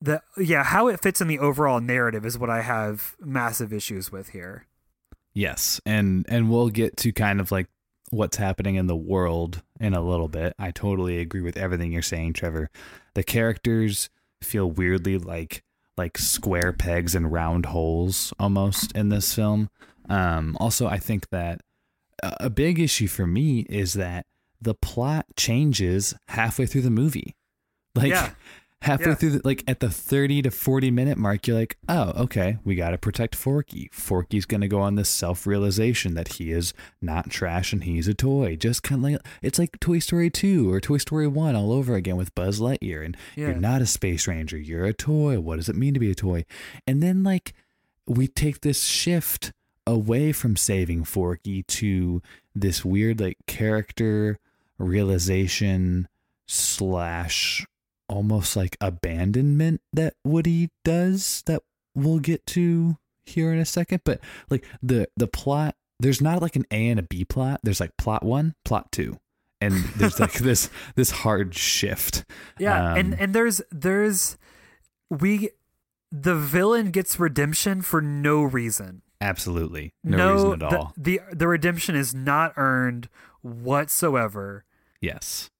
[0.00, 4.12] the yeah, how it fits in the overall narrative is what I have massive issues
[4.12, 4.66] with here.
[5.32, 7.66] Yes, and and we'll get to kind of like
[8.10, 10.54] what's happening in the world in a little bit.
[10.58, 12.70] I totally agree with everything you're saying, Trevor.
[13.14, 14.10] The characters
[14.42, 15.62] feel weirdly like
[15.96, 19.68] like square pegs and round holes almost in this film.
[20.08, 21.60] Um, also, I think that
[22.22, 24.26] a big issue for me is that
[24.60, 27.34] the plot changes halfway through the movie.
[27.94, 28.30] Like Yeah.
[28.82, 29.14] Halfway Yeah.
[29.16, 32.76] through the, like at the 30 to 40 minute mark you're like oh okay we
[32.76, 37.28] got to protect forky forky's going to go on this self-realization that he is not
[37.28, 40.80] trash and he's a toy just kind of like it's like toy story 2 or
[40.80, 43.46] toy story 1 all over again with buzz lightyear and Yeah.
[43.48, 46.14] you're not a space ranger you're a toy what does it mean to be a
[46.14, 46.44] toy
[46.86, 47.52] and then like
[48.06, 49.52] we take this shift
[49.86, 52.22] away from saving forky to
[52.54, 54.38] this weird like character
[54.78, 56.06] realization
[56.46, 57.66] slash
[58.08, 61.62] almost like abandonment that Woody does that
[61.94, 64.02] we'll get to here in a second.
[64.04, 67.60] But like the the plot, there's not like an A and a B plot.
[67.62, 69.18] There's like plot one, plot two.
[69.60, 72.24] And there's like this this hard shift.
[72.58, 74.36] Yeah, and Um, and there's there's
[75.10, 75.50] we
[76.10, 79.02] the villain gets redemption for no reason.
[79.20, 79.94] Absolutely.
[80.04, 80.92] No, reason at the, all.
[80.96, 83.08] The the redemption is not earned
[83.42, 84.64] whatsoever.
[85.00, 85.50] Yes.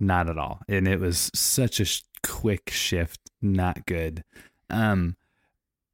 [0.00, 0.62] Not at all.
[0.66, 4.24] And it was such a sh- quick shift, not good.
[4.70, 5.16] Um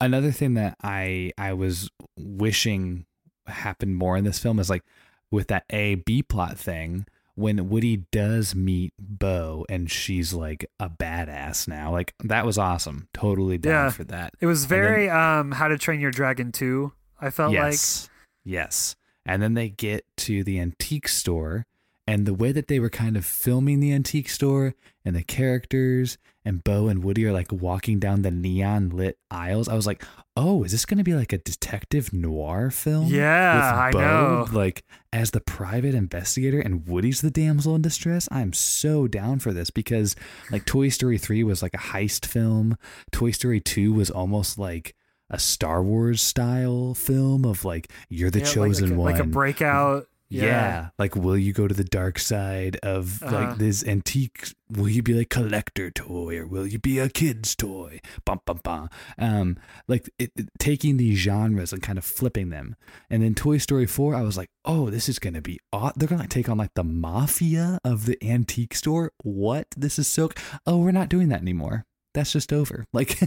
[0.01, 3.07] another thing that I I was wishing
[3.47, 4.85] happened more in this film is like
[5.31, 10.89] with that A B plot thing when Woody does meet Bo and she's like a
[10.89, 11.93] badass now.
[11.93, 13.09] Like that was awesome.
[13.13, 13.91] Totally down Yeah.
[13.91, 14.35] for that.
[14.41, 16.93] It was very um How to Train Your Dragon 2.
[17.21, 18.09] I felt yes.
[18.45, 18.95] Yes.
[19.25, 21.67] And then they get to the antique store
[22.07, 26.19] and the way that they were kind of filming the antique store and the characters
[26.45, 29.69] and Bo and Woody are like walking down the neon lit aisles.
[29.69, 30.05] I was like,
[30.37, 34.47] "Oh, is this going to be like a detective noir film?" Yeah, I know.
[34.53, 38.29] Like as the private investigator and Woody's the damsel in distress.
[38.31, 40.15] I'm so down for this because
[40.53, 42.77] like Toy Story 3 was like a heist film.
[43.11, 44.95] Toy Story 2 was almost like
[45.29, 49.13] a Star Wars style film of like you're the like, chosen like, a- one.
[49.13, 50.07] like a breakout.
[50.29, 50.89] Yeah.
[50.99, 53.35] Like, will you go to the dark side of Uh-huh.
[53.35, 54.53] like this antique?
[54.71, 58.01] Will you be like collector toy or will you be a kid's toy?
[58.25, 58.89] Bum, bum, bum.
[59.19, 62.75] Um, like it, it- taking these genres and kind of flipping them.
[63.09, 65.93] And then Toy Story 4, I was like, oh, this is going to be, aw-
[65.97, 69.13] they're going to like, take on like the mafia of the antique store.
[69.23, 69.69] What?
[69.77, 70.31] This is so,
[70.67, 71.85] oh, we're not doing that anymore.
[72.15, 72.85] That's just over.
[72.93, 73.21] Like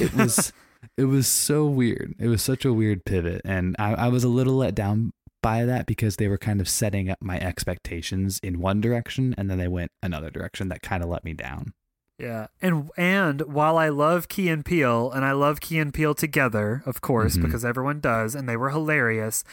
[0.00, 0.52] it was,
[0.96, 2.14] it was so weird.
[2.18, 3.42] It was such a weird pivot.
[3.44, 6.68] And I, I was a little let down by that because they were kind of
[6.68, 11.02] setting up my expectations in one direction and then they went another direction that kind
[11.02, 11.72] of let me down.
[12.20, 16.14] Yeah, and and while I love Key and Peele, and I love Key and Peele
[16.14, 17.42] together, of course, Mhm.
[17.42, 19.44] because everyone does, and they were hilarious.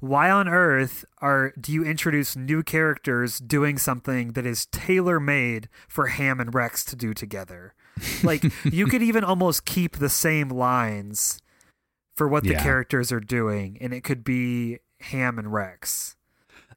[0.00, 5.68] Why on earth are do you introduce new characters doing something that is tailor made
[5.86, 7.74] for Ham and Rex to do together?
[8.22, 11.38] Like you could even almost keep the same lines
[12.16, 12.62] for what the Yeah.
[12.62, 16.16] characters are doing, and it could be Ham and Rex.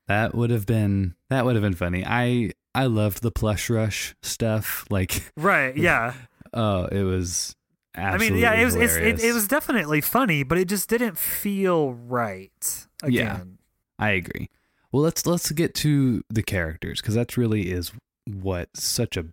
[0.08, 2.04] That would have been that would have been funny.
[2.06, 4.86] I I loved the plush rush stuff.
[4.90, 5.76] Like Right?
[5.78, 6.14] Yeah.
[6.54, 7.56] oh, it was
[7.96, 11.94] I mean, yeah, it was it, it was definitely funny, but it just didn't feel
[11.94, 12.88] right.
[13.04, 13.36] Yeah.
[13.38, 13.58] Again.
[13.98, 14.50] I agree.
[14.92, 17.92] Well, let's let's get to the characters because that's really is
[18.26, 19.26] what such a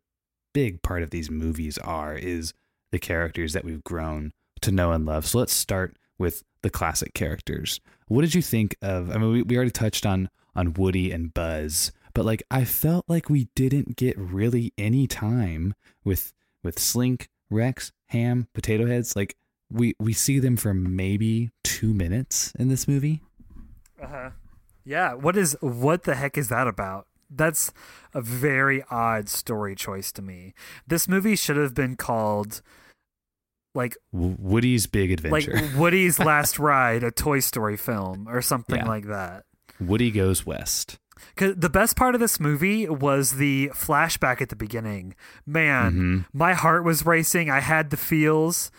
[0.54, 2.54] big part of these movies are is
[2.90, 5.26] the characters that we've grown to know and love.
[5.26, 7.80] So let's start with the classic characters.
[8.08, 9.10] What did you think of?
[9.10, 13.04] I mean, we, we already touched on on Woody and Buzz, but like I felt
[13.08, 15.74] like we didn't get really any time
[16.04, 19.16] with with Slink, Rex, Ham, Potato Heads.
[19.16, 19.36] Like
[19.70, 23.22] we we see them for maybe two minutes in this movie.
[24.00, 24.30] Uh huh.
[24.84, 25.14] Yeah.
[25.14, 27.06] What is what the heck is that about?
[27.30, 27.72] That's
[28.12, 30.54] a very odd story choice to me.
[30.86, 32.62] This movie should have been called
[33.74, 38.86] like Woody's Big Adventure, like Woody's Last Ride, a Toy Story film or something Yeah.
[38.88, 39.44] like that.
[39.80, 40.98] Woody goes west.
[41.36, 45.14] Cause the best part of this movie was the flashback at the beginning.
[45.46, 46.24] Man, Mhm.
[46.32, 47.50] my heart was racing.
[47.50, 48.70] I had the feels.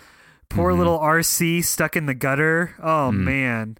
[0.50, 0.78] Poor Mhm.
[0.78, 2.76] little RC stuck in the gutter.
[2.80, 3.18] Oh Mm.
[3.24, 3.78] man.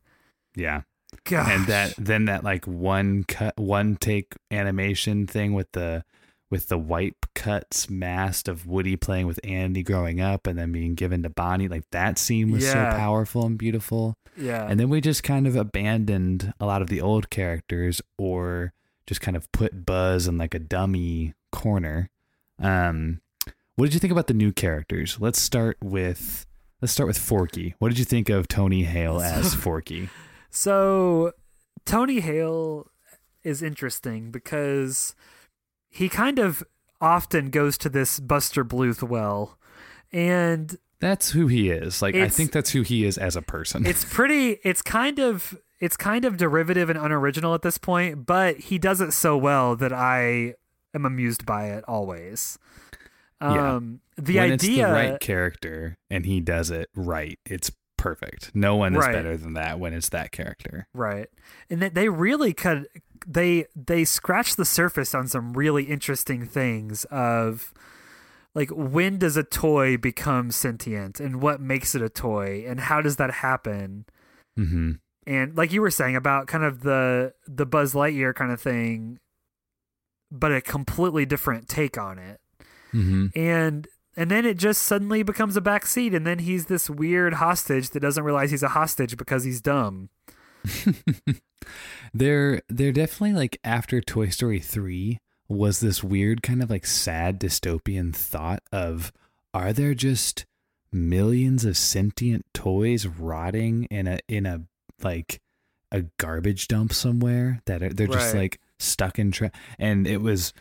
[0.56, 0.82] Yeah.
[1.23, 1.49] Gosh.
[1.49, 6.04] and that then that like one cut one take animation thing with the
[6.51, 10.93] with the wipe cuts masked of Woody playing with Andy growing up and then being
[10.95, 11.67] given to Bonnie.
[11.67, 12.91] Like that scene was Yeah.
[12.91, 14.15] so powerful and beautiful.
[14.38, 14.67] Yeah.
[14.69, 18.73] and then we just kind of abandoned a lot of the old characters or
[19.08, 22.10] just kind of put Buzz in like a dummy corner.
[22.60, 23.21] Um
[23.75, 25.17] what did you think about the new characters?
[25.19, 26.45] Let's start with
[26.81, 27.75] let's start with Forky.
[27.79, 30.10] What did you think of Tony Hale as Forky?
[30.51, 31.31] So
[31.86, 32.88] Tony Hale
[33.43, 35.15] is interesting because
[35.95, 36.63] he kind of
[37.01, 39.58] often goes to this Buster Bluth well.
[40.12, 42.01] And That's who he is.
[42.01, 43.86] Like I think that's who he is as a person.
[43.86, 48.58] it's pretty it's kind of it's kind of derivative and unoriginal at this point, but
[48.58, 50.55] he does it so well that I
[50.93, 52.58] am amused by it always.
[53.41, 53.75] Yeah.
[53.75, 58.51] Um the when idea it's the right character and he does it right, it's perfect.
[58.55, 59.13] No one is Right.
[59.13, 60.88] better than that when it's that character.
[60.93, 61.27] Right.
[61.69, 62.88] And that they really could
[63.25, 67.73] they they scratch the surface on some really interesting things of
[68.53, 73.01] like when does a toy become sentient and what makes it a toy and how
[73.01, 74.05] does that happen?
[74.55, 74.93] hmm
[75.27, 79.19] And like you were saying about kind of the the Buzz Lightyear kind of thing
[80.31, 82.39] but a completely different take on it.
[82.91, 87.35] hmm And and then it just suddenly becomes a backseat and then he's this weird
[87.35, 90.09] hostage that doesn't realize he's a hostage because he's dumb.
[92.13, 97.39] they're they're definitely like after Toy Story 3 was this weird kind of like sad
[97.39, 99.12] dystopian thought of
[99.54, 100.45] are there just
[100.91, 104.62] millions of sentient toys rotting in a in a
[105.04, 105.39] like
[105.91, 108.41] a garbage dump somewhere that are, they're just Right.
[108.43, 110.54] like stuck in tra- and it was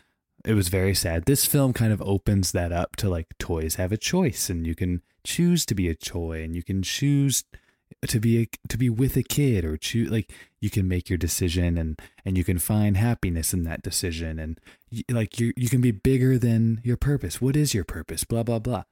[0.43, 1.25] it was very sad.
[1.25, 4.75] This film kind of opens that up to like toys have a choice and you
[4.75, 7.43] can choose to be a toy and you can choose
[8.07, 11.17] to be a, to be with a kid or choose like you can make your
[11.17, 14.59] decision and and you can find happiness in that decision and
[14.91, 17.41] y- like you you can be bigger than your purpose.
[17.41, 18.23] What is your purpose?
[18.23, 18.83] Blah blah blah.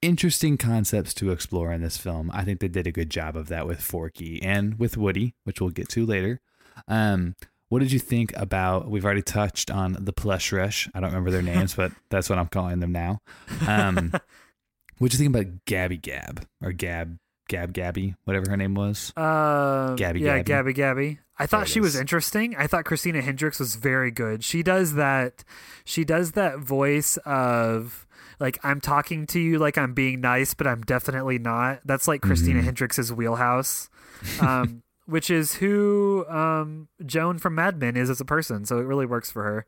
[0.00, 2.30] Interesting concepts to explore in this film.
[2.32, 5.60] I think they did a good job of that with Forky and with Woody, which
[5.60, 6.40] we'll get to later.
[6.86, 7.34] Um,
[7.68, 8.88] what did you think about?
[8.88, 10.88] We've already touched on the plush rush.
[10.94, 13.20] I don't remember their names, but that's what I'm calling them now.
[13.66, 14.12] Um,
[14.98, 19.12] what did you think about Gabby Gab or Gab Gab Gabby, whatever her name was?
[19.16, 20.44] Uh, Gabby yeah, Gabby.
[20.44, 21.18] Gabby Gabby.
[21.38, 22.54] I thought she was interesting.
[22.56, 24.44] I thought Christina Hendricks was very good.
[24.44, 25.44] She does that.
[25.84, 28.06] She does that voice of
[28.40, 31.80] like I'm talking to you like I'm being nice, but I'm definitely not.
[31.84, 32.64] That's like Christina Mhm.
[32.64, 33.88] Hendricks' wheelhouse,
[34.40, 38.64] um, which is who um, Joan from Mad Men is as a person.
[38.64, 39.66] So it really works for her.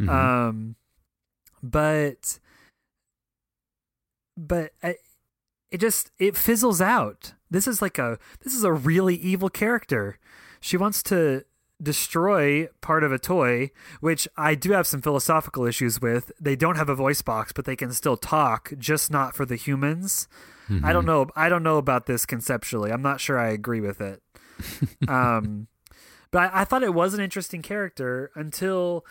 [0.00, 0.08] Mhm.
[0.08, 0.76] Um,
[1.62, 2.38] but
[4.36, 4.96] but I,
[5.70, 7.34] it just it fizzles out.
[7.50, 10.18] This is like a this is a really evil character.
[10.60, 11.44] She wants to
[11.82, 16.30] destroy part of a toy, which I do have some philosophical issues with.
[16.38, 19.56] They don't have a voice box, but they can still talk, just not for the
[19.56, 20.28] humans.
[20.84, 21.06] I don't Mhm.
[21.06, 21.26] know.
[21.34, 22.92] I don't know about this conceptually.
[22.92, 24.22] I'm not sure I agree with it.
[25.08, 25.66] um,
[26.30, 29.04] but I, I thought it was an interesting character until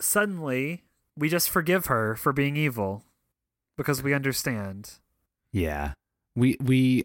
[0.00, 0.82] suddenly
[1.16, 3.04] we just forgive her for being evil
[3.76, 4.98] because we understand.
[5.52, 5.92] Yeah.
[6.34, 7.02] We we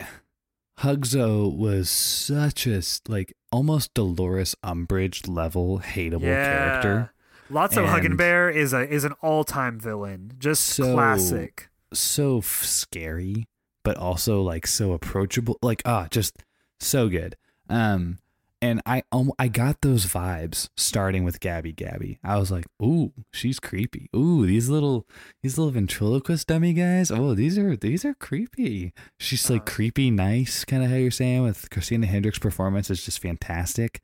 [0.79, 7.11] Hugzo was such a like almost Dolores Umbridge level hateable character.
[7.49, 10.33] Lots of Hug and And- Bear is a is an all time villain.
[10.37, 11.69] Just So- classic.
[11.93, 13.47] So f- scary,
[13.83, 15.57] but also like so approachable.
[15.61, 16.43] Like ah, just
[16.79, 17.35] so good.
[17.69, 18.19] Um
[18.61, 22.19] and I um, I got those vibes starting with Gabby Gabby.
[22.23, 24.09] I was like, "Ooh, she's creepy.
[24.15, 25.05] Ooh, these little
[25.43, 27.11] these little ventriloquist dummy guys.
[27.11, 29.75] Oh, these are these are creepy." She's like Uh-huh.
[29.75, 34.01] creepy nice, kind of how you're saying with Christina Hendricks' performance is just fantastic.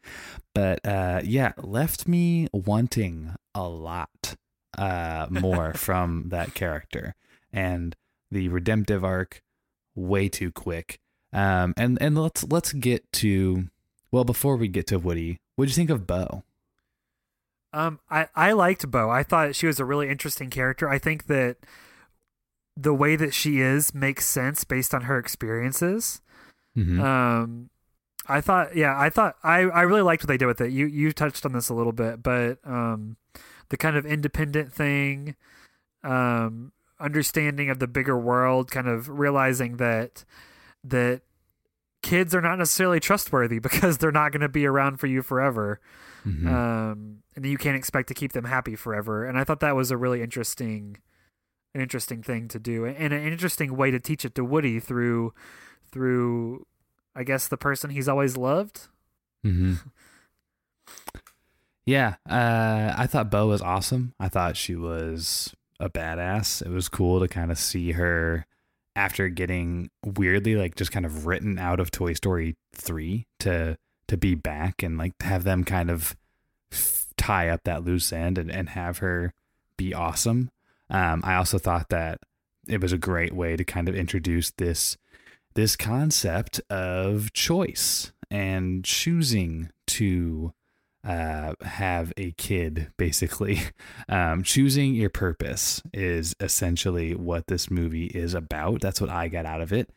[0.53, 4.35] But uh yeah, left me wanting a lot
[4.77, 7.15] uh, more from that character,
[7.51, 7.95] and
[8.31, 9.41] the redemptive arc
[9.95, 10.99] way too quick.
[11.31, 13.67] Um, and and let's let's get to
[14.13, 16.43] well before we get to Woody, what do you think of Bo?
[17.73, 19.09] Um, I I liked Bo.
[19.09, 20.87] I thought she was a really interesting character.
[20.87, 21.57] I think that
[22.77, 26.21] the way that she is makes sense based on her experiences.
[26.77, 27.01] Mm-hmm.
[27.01, 27.69] Um,
[28.27, 30.71] I thought, yeah, I thought I, I really liked what they did with it.
[30.71, 33.17] You you touched on this a little bit, but um,
[33.69, 35.35] the kind of independent thing,
[36.03, 40.23] um, understanding of the bigger world, kind of realizing that
[40.83, 41.21] that
[42.03, 45.79] kids are not necessarily trustworthy because they're not going to be around for you forever,
[46.25, 46.47] Mhm.
[46.47, 49.25] um, and you can't expect to keep them happy forever.
[49.25, 50.97] And I thought that was a really interesting,
[51.73, 55.33] an interesting thing to do, and an interesting way to teach it to Woody through
[55.91, 56.65] through
[57.15, 58.87] I guess the person he's always loved.
[59.45, 59.73] Mm-hmm.
[61.85, 64.13] Yeah, uh, I thought Bo was awesome.
[64.19, 66.61] I thought she was a badass.
[66.65, 68.45] It was cool to kind of see her
[68.95, 73.77] after getting weirdly like just kind of written out of Toy Story three to
[74.07, 76.15] to be back and like have them kind of
[77.17, 79.33] tie up that loose end and, and have her
[79.77, 80.49] be awesome.
[80.89, 82.19] Um, I also thought that
[82.67, 84.97] it was a great way to kind of introduce this
[85.55, 90.53] this concept of choice and choosing to
[91.03, 93.59] uh, have a kid, basically.
[94.09, 98.81] Um, choosing your purpose is essentially what this movie is about.
[98.81, 99.89] That's what I got out of it.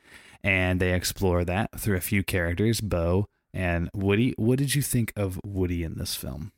[0.44, 4.32] And they explore that through a few characters, Bo and Woody.
[4.36, 6.52] What did you think of Woody in this film?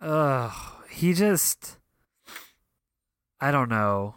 [0.00, 0.52] Ugh,
[0.90, 1.78] he just
[3.40, 4.16] I don't know.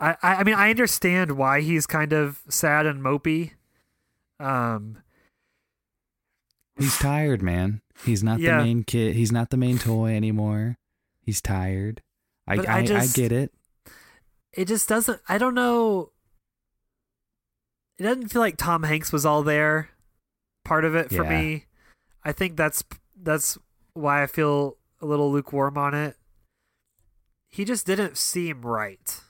[0.00, 3.52] I I mean I understand why he's kind of sad and mopey.
[4.40, 4.98] Um
[6.80, 7.82] He's tired, man.
[8.04, 8.58] He's not Yeah.
[8.58, 9.14] the main kid.
[9.14, 10.78] He's not the main toy anymore.
[11.20, 12.02] He's tired.
[12.48, 13.52] I I, I I, get it.
[14.52, 16.10] it just doesn't I don't know
[17.98, 19.90] it doesn't feel like Tom Hanks was all there
[20.64, 21.28] part of it for Yeah.
[21.42, 21.66] me.
[22.24, 22.82] I think that's
[23.14, 23.58] that's
[23.92, 26.16] why I feel a little lukewarm on it.
[27.48, 29.20] He just didn't seem right.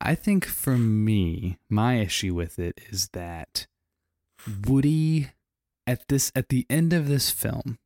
[0.00, 3.66] I think for me, my issue with it is that
[4.66, 5.30] Woody
[5.90, 7.78] at this at the end of this film,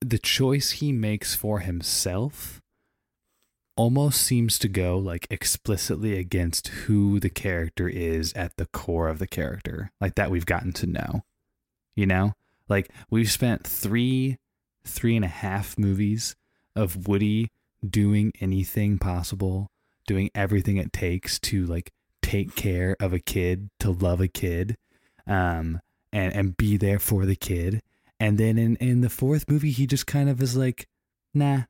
[0.00, 2.60] the choice he makes for himself
[3.76, 9.18] almost seems to go like explicitly against who the character is at the core of
[9.18, 11.22] the character, like that we've gotten to know.
[11.94, 12.34] You know?
[12.68, 14.36] Like we've spent three,
[14.84, 16.36] three and a half movies
[16.76, 17.50] of Woody
[17.88, 19.70] doing anything possible
[20.06, 24.76] doing everything it takes to like take care of a kid, to love a kid,
[25.24, 25.80] um,
[26.12, 27.82] and and be there for the kid.
[28.18, 30.86] And then in in the fourth movie, he just kind of is like,
[31.34, 31.62] nah,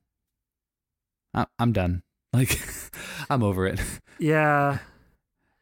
[1.35, 2.03] I, I'm done.
[2.33, 2.61] Like,
[3.29, 3.81] I'm over it.
[4.19, 4.79] Yeah.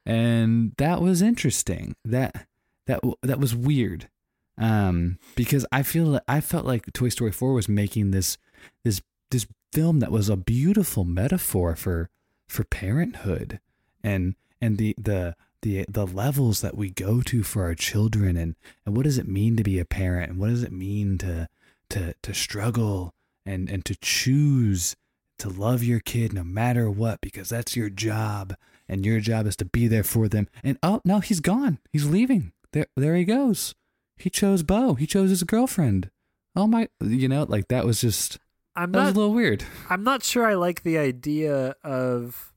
[0.04, 1.94] And that was interesting.
[2.02, 2.46] That
[2.86, 4.08] that that was weird.
[4.56, 8.38] Um, because I feel I felt like Toy Story 4 was making this
[8.84, 12.08] this this film that was a beautiful metaphor for
[12.48, 13.60] for parenthood
[14.02, 18.54] and and the the the the levels that we go to for our children and
[18.86, 21.48] and what does it mean to be a parent and what does it mean to
[21.90, 23.12] to to struggle
[23.44, 24.94] and and to choose
[25.38, 28.54] to love your kid no matter what because that's your job
[28.88, 30.48] and your job is to be there for them.
[30.62, 31.78] And oh no he's gone.
[31.92, 32.52] He's leaving.
[32.72, 33.74] There there he goes.
[34.16, 34.94] He chose Bo.
[34.94, 36.10] He chose his girlfriend.
[36.56, 38.38] Oh my you know like that was just
[38.74, 39.64] I'm that was not a little weird.
[39.90, 42.52] I'm not sure I like the idea of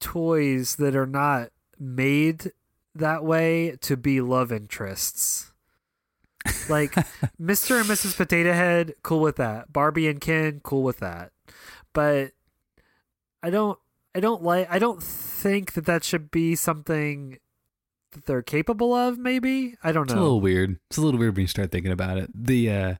[0.00, 2.52] toys that are not made
[2.94, 5.52] that way to be love interests.
[6.68, 6.92] Like
[7.40, 7.80] Mr.
[7.80, 8.16] and Mrs.
[8.16, 9.72] Potato Head, cool with that.
[9.72, 11.32] Barbie and Ken, cool with that.
[11.92, 12.32] But
[13.42, 13.78] I don't
[14.14, 17.38] I don't like I don't think that that should be something
[18.12, 19.76] that they're capable of maybe.
[19.82, 20.14] I don't know.
[20.14, 20.78] It's a little weird.
[20.90, 22.30] It's a little weird when you start thinking about it.
[22.34, 22.94] The uh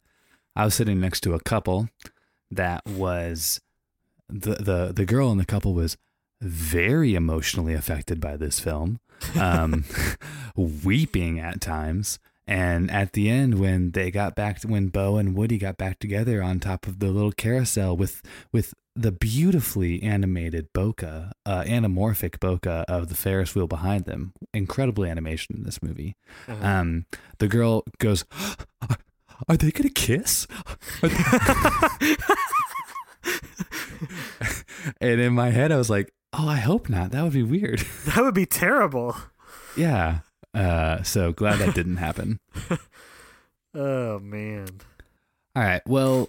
[0.57, 1.89] I was sitting next to a couple
[2.51, 3.61] that was
[4.29, 5.97] the the the girl in the couple was
[6.41, 9.01] very emotionally affected by this film.
[9.39, 9.85] Um
[10.57, 12.19] weeping at times.
[12.47, 15.99] And at the end when they got back to when Bo and Woody got back
[15.99, 18.21] together on top of the little carousel with
[18.53, 24.33] with the beautifully animated bokeh, uh, anamorphic bokeh of the Ferris wheel behind them.
[24.53, 26.15] Incredible animation in this movie.
[26.47, 26.65] Uh-huh.
[26.65, 27.07] Um,
[27.39, 28.25] the girl goes,
[28.83, 28.99] "Are-
[29.49, 30.47] "Are they gonna kiss?"
[31.03, 31.09] They-"
[35.01, 37.11] and in my head, I was like, "Oh, I hope not.
[37.13, 39.17] That would be weird." that would be terrible.
[39.77, 40.21] yeah.
[40.53, 42.39] Uh, so glad that didn't happen.
[43.75, 44.69] Oh man.
[45.57, 45.83] All right.
[45.87, 46.29] Well,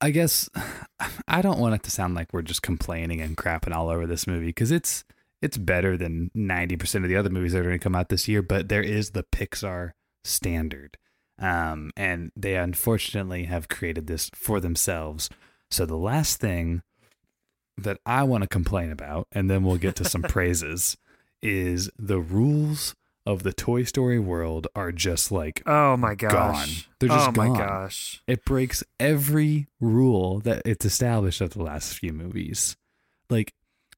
[0.00, 0.48] I guess
[1.28, 4.26] I don't want it to sound like we're just complaining and crapping all over this
[4.26, 5.04] movie because it's
[5.42, 8.28] it's better than 90% of the other movies that are going to come out this
[8.28, 9.90] year, but there is the Pixar
[10.24, 10.96] standard.
[11.38, 15.28] Um, and they unfortunately have created this for themselves.
[15.70, 16.82] So the last thing
[17.76, 20.96] that I want to complain about, and then we'll get to some praises,
[21.42, 22.94] is the rules
[23.26, 26.32] of the Toy Story world are just like Oh my gosh.
[26.32, 26.68] gone.
[27.00, 27.52] They're just oh gone.
[27.52, 28.22] my gosh.
[28.26, 32.76] It breaks every rule that it's established of the last few movies.
[33.30, 33.54] Like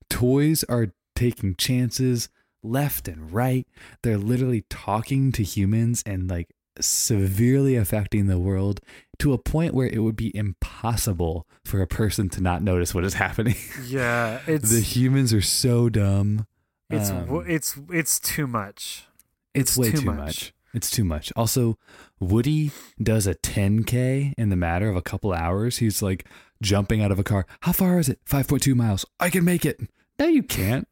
[0.09, 2.29] toys are taking chances
[2.63, 3.67] left and right.
[4.03, 6.49] They're literally talking to humans and like
[6.81, 8.81] severely affecting the world
[9.19, 13.05] to a point where it would be impossible for a person to not notice what
[13.05, 13.57] is happening.
[13.87, 16.47] Yeah, it's the humans are so dumb.
[16.91, 19.07] it's Um, it's it's too much.
[19.55, 20.17] It's, It's way too too, much.
[20.19, 20.53] much.
[20.75, 21.33] It's too much.
[21.35, 21.79] Also,
[22.21, 22.71] Woody
[23.03, 25.79] does a 10K in the matter of a couple hours.
[25.79, 26.27] He's like
[26.61, 27.47] jumping out of a car.
[27.61, 28.21] How far is it?
[28.29, 29.07] 5.2 miles.
[29.19, 29.81] I can make it.
[30.19, 30.87] No, you can't.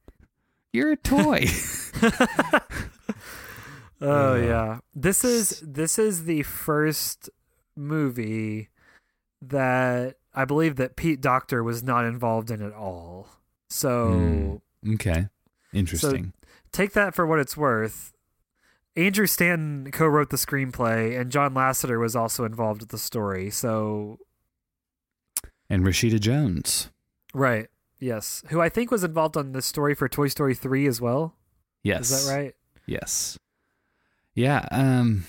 [0.73, 1.45] You're a toy.
[4.05, 4.79] Oh Uh, yeah.
[4.95, 7.31] This is this is the first
[7.77, 8.69] movie
[9.43, 13.29] that I believe that Pete Docter was not involved in at all.
[13.69, 14.95] So Hmm.
[14.95, 15.29] okay.
[15.73, 16.33] Interesting.
[16.73, 18.13] take that for what it's worth.
[18.97, 23.51] Andrew Stanton co-wrote the screenplay, and John Lasseter was also involved with the story.
[23.51, 24.21] So,
[25.69, 26.91] and Rashida Jones.
[27.33, 31.01] right, yes, who I think was involved on the story for Toy Story three as
[31.01, 31.35] well.
[31.83, 32.11] Yes.
[32.13, 32.55] Is that right?
[32.87, 33.37] Yes.
[34.35, 35.25] Yeah, um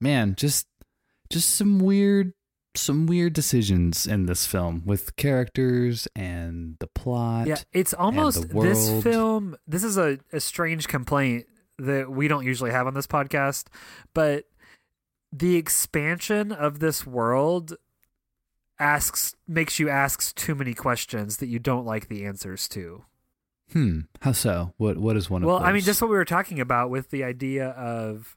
[0.00, 0.66] man, just
[1.30, 2.32] just some weird
[2.76, 7.46] some weird decisions in this film with characters and the plot.
[7.46, 9.56] Yeah, it's almost this film.
[9.66, 11.46] This is a, a strange complaint
[11.78, 13.66] that we don't usually have on this podcast,
[14.14, 14.44] but
[15.32, 17.76] the expansion of this world
[18.78, 23.04] asks makes you ask too many questions that you don't like the answers to.
[23.72, 24.00] Hmm.
[24.20, 24.72] How so?
[24.76, 26.90] What what is one Well, of Well, I mean, just what we were talking about
[26.90, 28.36] with the idea of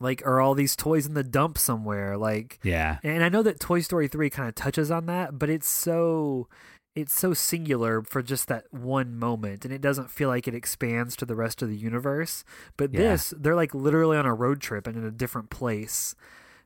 [0.00, 2.16] like, are all these toys in the dump somewhere?
[2.16, 2.98] Like, Yeah.
[3.02, 6.48] and I know that Toy Story 3 kind of touches on that, but it's so
[6.96, 11.14] it's so singular for just that one moment and it doesn't feel like it expands
[11.16, 12.42] to the rest of the universe.
[12.76, 13.00] But Yeah.
[13.12, 16.16] this, they're like literally on a road trip and in a different place.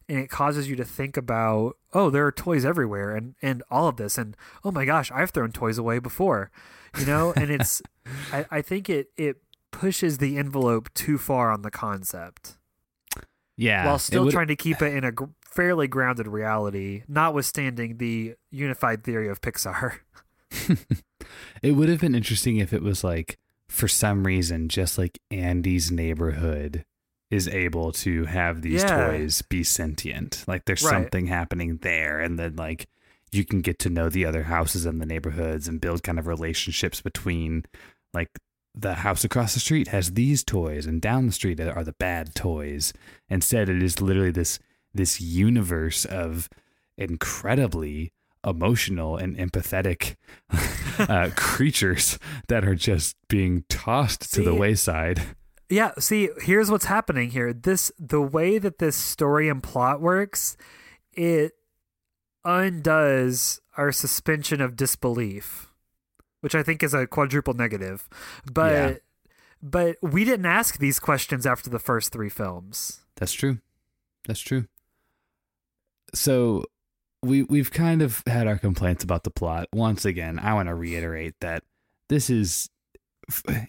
[0.09, 3.89] And it causes you to think about, oh, there are toys everywhere and and all
[3.89, 6.51] of this and oh my gosh, I've thrown toys away before.
[6.99, 7.83] You know, and it's
[8.33, 9.39] I, I think it it
[9.71, 12.59] pushes the envelope too far on the concept
[13.57, 13.87] Yeah.
[13.87, 19.03] while still trying to keep it in a gr- fairly grounded reality, notwithstanding the unified
[19.03, 19.99] theory of Pixar.
[21.63, 23.39] it would have been interesting if it was like
[23.69, 26.85] for some reason just like Andy's neighborhood
[27.35, 29.07] is able to have these Yeah.
[29.09, 30.45] toys be sentient.
[30.47, 30.91] Like there's Right.
[30.91, 32.87] something happening there and then like
[33.33, 36.27] you can get to know the other houses in the neighborhoods and build kind of
[36.27, 37.65] relationships between
[38.13, 38.31] like
[38.77, 42.35] the house across the street has these toys and down the street are the bad
[42.35, 42.93] toys.
[43.29, 44.59] Instead it is literally this
[44.93, 46.49] this universe of
[46.97, 48.13] incredibly
[48.47, 50.17] emotional and empathetic
[50.99, 52.19] uh, creatures
[52.49, 55.21] that are just being tossed to the wayside.
[55.75, 57.53] Yeah, see, here's what's happening here.
[57.53, 60.57] This the way that this story and plot works,
[61.13, 61.55] it
[62.45, 65.73] undoes our suspension of disbelief,
[66.43, 68.09] which I think is a quadruple negative.
[68.53, 68.95] But Yeah.
[69.61, 73.01] but we didn't ask these questions after the first 3 films.
[73.17, 73.59] That's true.
[74.29, 74.69] That's true.
[76.15, 76.67] So
[77.21, 79.67] we we've kind of had our complaints about the plot.
[79.73, 81.65] Once again, I want to reiterate that
[82.09, 82.71] this is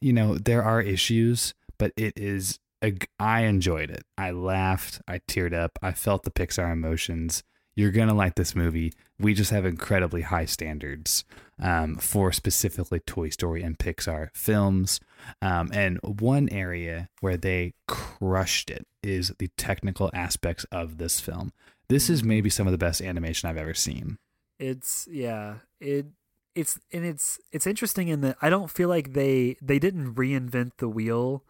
[0.02, 4.04] you know, there are issues, but it is a I enjoyed it.
[4.18, 7.44] I laughed, I teared up, I felt the Pixar emotions.
[7.76, 8.94] You're to like this movie.
[9.20, 11.26] We just have incredibly high standards
[11.62, 15.02] um, for specifically Toy Story and Pixar films.
[15.42, 21.52] Um, and one area where they crushed it is the technical aspects of this film.
[21.90, 24.18] This is maybe some of the best animation I've ever seen.
[24.58, 26.08] It's yeah, it
[26.56, 30.78] it's and it's it's interesting in that I don't feel like they they didn't reinvent
[30.78, 31.44] the wheel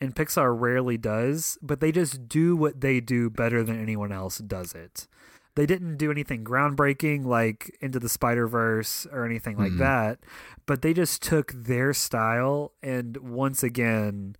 [0.00, 4.38] and Pixar rarely does, but they just do what they do better than anyone else
[4.38, 5.06] does it.
[5.56, 9.78] They didn't do anything groundbreaking like Into the Spider-Verse or anything like Mhm.
[9.78, 10.20] that,
[10.66, 14.36] but they just took their style and once again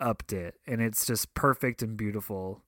[0.00, 2.62] upped it and it's just perfect and beautiful.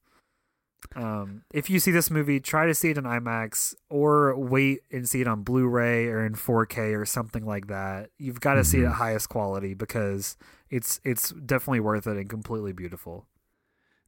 [0.97, 5.07] Um, if you see this movie, try to see it in IMAX or wait and
[5.07, 8.09] see it on Blu-ray or in 4K or something like that.
[8.19, 8.97] You've got to see it at Mhm.
[8.97, 10.39] highest quality because
[10.71, 13.27] it's it's definitely worth it and completely beautiful.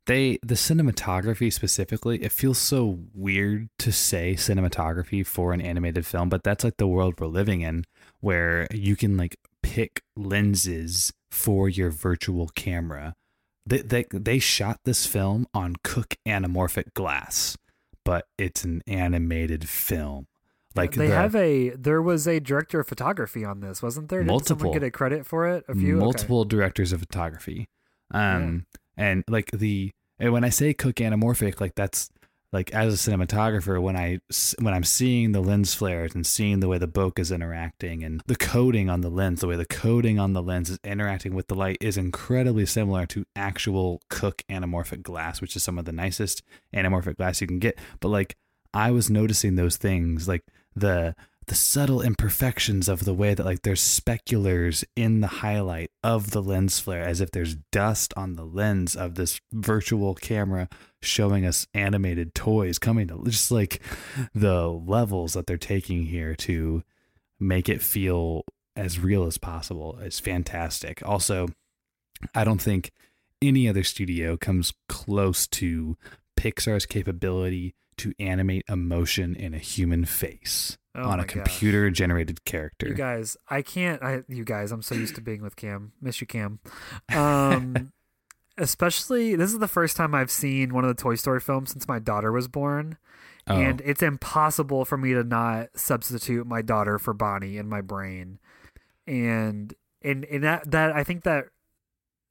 [0.06, 6.28] they the cinematography specifically it feels so weird to say cinematography for an animated film
[6.28, 7.84] but that's like the world we're living in
[8.20, 13.14] where you can like pick lenses for your virtual camera
[13.64, 17.56] they they, they shot this film on Cooke anamorphic glass
[18.04, 20.26] but it's an animated film
[20.76, 24.20] like they the, have a there was a director of photography on this, wasn't there?
[24.20, 24.58] Did Multiple.
[24.58, 25.64] someone get a credit for it?
[25.68, 26.00] A few Okay.
[26.00, 27.68] multiple directors of photography
[28.14, 28.66] um
[28.96, 32.10] and like the and when i say Cooke anamorphic like that's
[32.52, 34.18] like as a cinematographer when i
[34.60, 38.20] when i'm seeing the lens flares and seeing the way the bokeh is interacting and
[38.26, 41.46] the coating on the lens the way the coating on the lens is interacting with
[41.46, 45.92] the light is incredibly similar to actual Cooke anamorphic glass which is some of the
[45.92, 46.42] nicest
[46.74, 48.36] anamorphic glass you can get but like
[48.74, 50.42] i was noticing those things like
[50.74, 51.14] the
[51.46, 56.42] the subtle imperfections of the way that like there's speculars in the highlight of the
[56.42, 60.68] lens flare as if there's dust on the lens of this virtual camera
[61.00, 63.82] showing us animated toys coming to just like
[64.34, 66.82] the levels that they're taking here to
[67.40, 68.44] make it feel
[68.76, 71.02] as real as possible is fantastic.
[71.04, 71.48] Also
[72.34, 72.92] i don't think
[73.42, 75.96] any other studio comes close to
[76.38, 81.32] pixar's capability to animate emotion in a human face Oh on a gosh.
[81.32, 82.88] computer generated character.
[82.88, 84.02] You guys, I can't.
[84.02, 85.92] I you guys, I'm so used to being with Cam.
[86.02, 86.58] Miss you, Cam.
[87.14, 87.92] Um,
[88.58, 91.88] especially this is the first time I've seen one of the Toy Story films since
[91.88, 92.98] my daughter was born,
[93.46, 97.80] Oh, and it's impossible for me to not substitute my daughter for Bonnie in my
[97.80, 98.38] brain,
[99.06, 99.72] and
[100.02, 101.46] and and that that I think that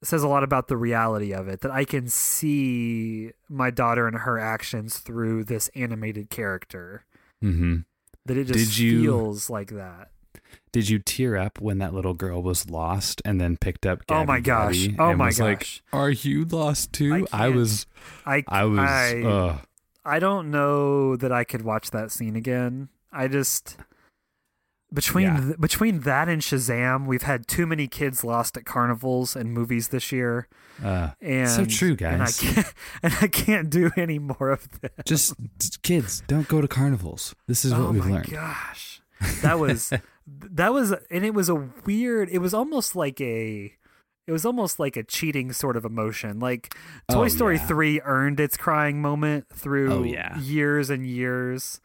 [0.02, 4.16] says a lot about the reality of it that I can see my daughter and
[4.18, 7.04] her actions through this animated character.
[7.40, 7.78] hmm
[8.26, 10.08] That it just Did you- feels like that.
[10.72, 14.02] Did you tear up when that little girl was lost and then picked up?
[14.08, 14.86] Oh my gosh.
[14.86, 15.82] Gabby Oh my was like, gosh.
[15.92, 17.86] "Are you lost too?" I I, was.
[18.26, 18.78] I I was.
[18.78, 19.58] I, uh,
[20.04, 22.88] I don't know that I could watch that scene again.
[23.12, 23.76] I just
[24.92, 25.40] between Yeah.
[25.40, 29.88] th- between that and Shazam, we've had too many kids lost at carnivals and movies
[29.88, 30.48] this year,
[30.84, 32.40] uh, and so true, And I guys.
[32.40, 35.04] can't, and I can't do any more of that.
[35.06, 35.34] just
[35.82, 37.34] kids don't go to carnivals.
[37.46, 38.30] This is what oh we've my learned.
[38.30, 39.00] gosh,
[39.42, 39.92] that was
[40.26, 42.28] that was, and it was a weird.
[42.30, 43.72] It was almost like a.
[44.24, 46.38] It was almost like a cheating sort of emotion.
[46.38, 46.76] Like
[47.10, 47.66] Toy Oh, Story yeah.
[47.66, 50.38] 3 earned its crying moment through Oh, yeah.
[50.38, 51.80] years and years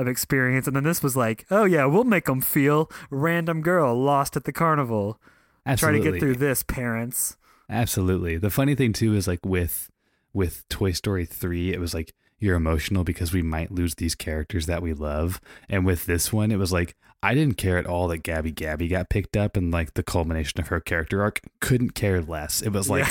[0.00, 0.66] of experience.
[0.66, 4.44] And then this was like, oh, yeah, we'll make them feel random girl lost at
[4.44, 5.20] the carnival.
[5.66, 6.00] Absolutely.
[6.00, 7.36] Try to get through this, parents.
[7.68, 8.36] Absolutely.
[8.36, 9.90] The funny thing too is like with
[10.32, 14.66] with Toy Story 3, it was like you're emotional because we might lose these characters
[14.66, 15.40] that we love.
[15.68, 18.88] And with this one, it was like I didn't care at all that Gabby Gabby
[18.88, 21.40] got picked up and like the culmination of her character arc.
[21.60, 22.62] Couldn't care less.
[22.62, 23.06] It was like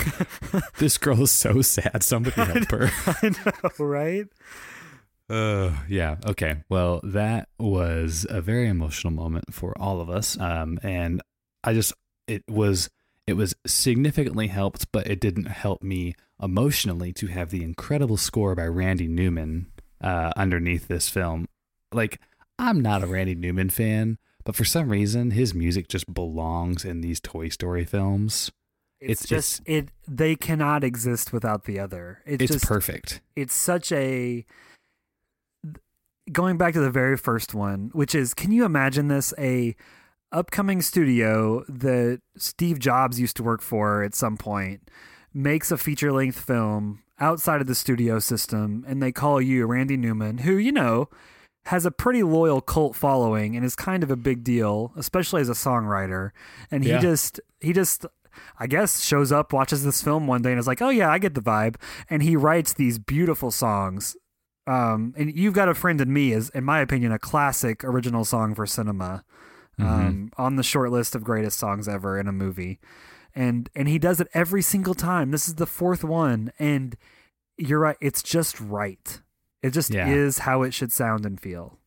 [0.52, 0.62] Yeah.
[0.80, 2.02] this girl is so sad.
[2.04, 2.90] Somebody help her.
[3.22, 4.26] I know, right?
[5.30, 6.18] Uh, yeah.
[6.26, 6.64] Okay.
[6.70, 10.40] Well, that was a very emotional moment for all of us.
[10.40, 11.22] Um, and
[11.64, 11.94] I just,
[12.28, 12.90] it was,
[13.28, 18.56] it was significantly helped, but it didn't help me emotionally to have the incredible score
[18.56, 19.72] by Randy Newman,
[20.02, 21.48] uh, underneath this film.
[21.92, 22.20] Like,
[22.58, 27.02] I'm not a Randy Newman fan, but for some reason, his music just belongs in
[27.02, 28.52] these Toy Story films.
[29.00, 29.90] It's, It's- just it.
[30.08, 32.20] They cannot exist without the other.
[32.26, 33.22] It's, It's just perfect.
[33.36, 34.46] it's such a
[36.32, 39.34] going back to the very first one which is can you imagine this?
[39.38, 39.76] A
[40.32, 44.90] upcoming studio that Steve Jobs used to work for at some point
[45.34, 49.98] makes a feature length film outside of the studio system and they call you Randy
[49.98, 51.10] Newman who you know
[51.66, 55.50] has a pretty loyal cult following and is kind of a big deal especially as
[55.50, 56.32] a songwriter.
[56.72, 57.00] And he Yeah.
[57.00, 58.06] just he just
[58.60, 61.18] I guess shows up watches this film one day and is like oh yeah I
[61.18, 61.76] get the vibe.
[62.10, 64.16] And he writes these beautiful songs
[64.68, 68.24] um, and you've got a friend in me is in my opinion a classic original
[68.26, 69.24] song for cinema
[69.80, 72.80] um, on the short list of greatest songs ever in a movie.
[73.34, 75.32] And and he does it every single time.
[75.32, 76.51] This is the fourth one.
[76.60, 76.97] And
[77.57, 79.22] you're right it's just right.
[79.64, 80.10] It just Yeah.
[80.10, 81.78] is how it should sound and feel.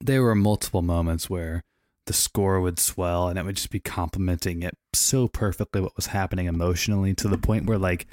[0.00, 1.62] There were multiple moments where
[2.06, 6.06] the score would swell and it would just be complementing it so perfectly what was
[6.06, 8.06] happening emotionally to the point where like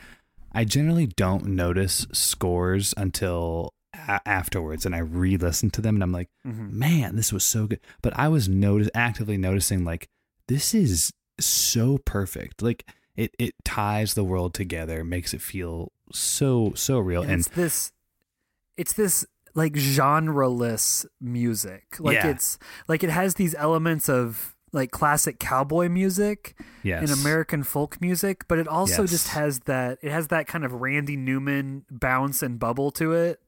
[0.53, 6.11] I generally don't notice scores until a- afterwards and I re-listen to them and I'm
[6.11, 6.77] like mm-hmm.
[6.77, 10.07] man this was so good but I was notice actively noticing like
[10.47, 12.85] this is so perfect like
[13.15, 17.49] it it ties the world together makes it feel so so real and, and, it's
[17.49, 17.91] this
[18.77, 19.25] it's this
[19.55, 22.29] like genreless music like Yeah.
[22.29, 27.09] it's like it has these elements of like classic cowboy music Yes.
[27.09, 30.73] and American folk music, but it also just has that it has that kind of
[30.81, 33.39] Randy Newman bounce and bubble to it.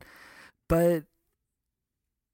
[0.69, 1.03] But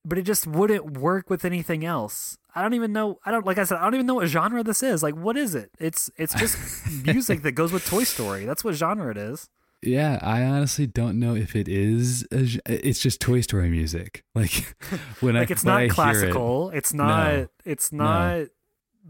[0.04, 2.38] but it just wouldn't work with anything else.
[2.54, 4.64] I don't even know I don't like I said, I don't even know what genre
[4.64, 5.02] this is.
[5.02, 5.72] Like what is it?
[5.80, 6.58] It's it's just
[7.06, 8.46] music that goes with Toy Story.
[8.46, 9.48] That's what genre it is.
[9.84, 12.24] Yeah, I honestly don't know if it is.
[12.32, 14.24] A, it's just Toy Story music.
[14.36, 14.76] Like
[15.22, 16.70] when Like I it's not hear it, classical.
[16.72, 18.48] It's not it's not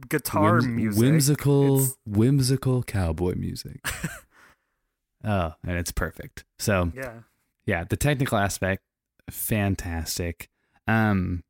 [0.10, 1.02] guitar whims- music.
[1.02, 3.80] whimsical, It's- whimsical cowboy music.
[5.24, 6.46] oh, and it's perfect.
[6.60, 7.20] So yeah.
[7.66, 8.84] yeah, the technical aspect,
[9.30, 10.50] fantastic.
[10.88, 11.44] Um,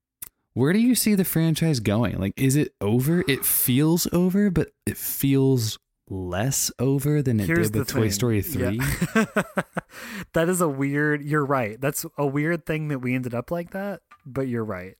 [0.53, 2.19] where do you see the franchise going?
[2.19, 3.23] Like, is it over?
[3.27, 5.79] It feels over, but it feels
[6.09, 8.09] less over than it Here's did with Toy.
[8.09, 8.71] Story Yeah.
[8.71, 8.79] Three.
[10.33, 11.21] that is a weird.
[11.23, 11.79] You're right.
[11.79, 14.01] That's a weird thing that we ended up like that.
[14.25, 14.95] But you're right.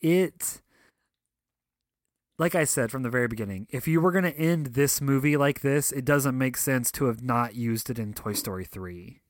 [0.00, 0.62] It,
[2.38, 5.36] like I said from the very beginning, if you were going to end this movie
[5.36, 9.20] like this, it doesn't make sense to have not used it in Toy Story Three.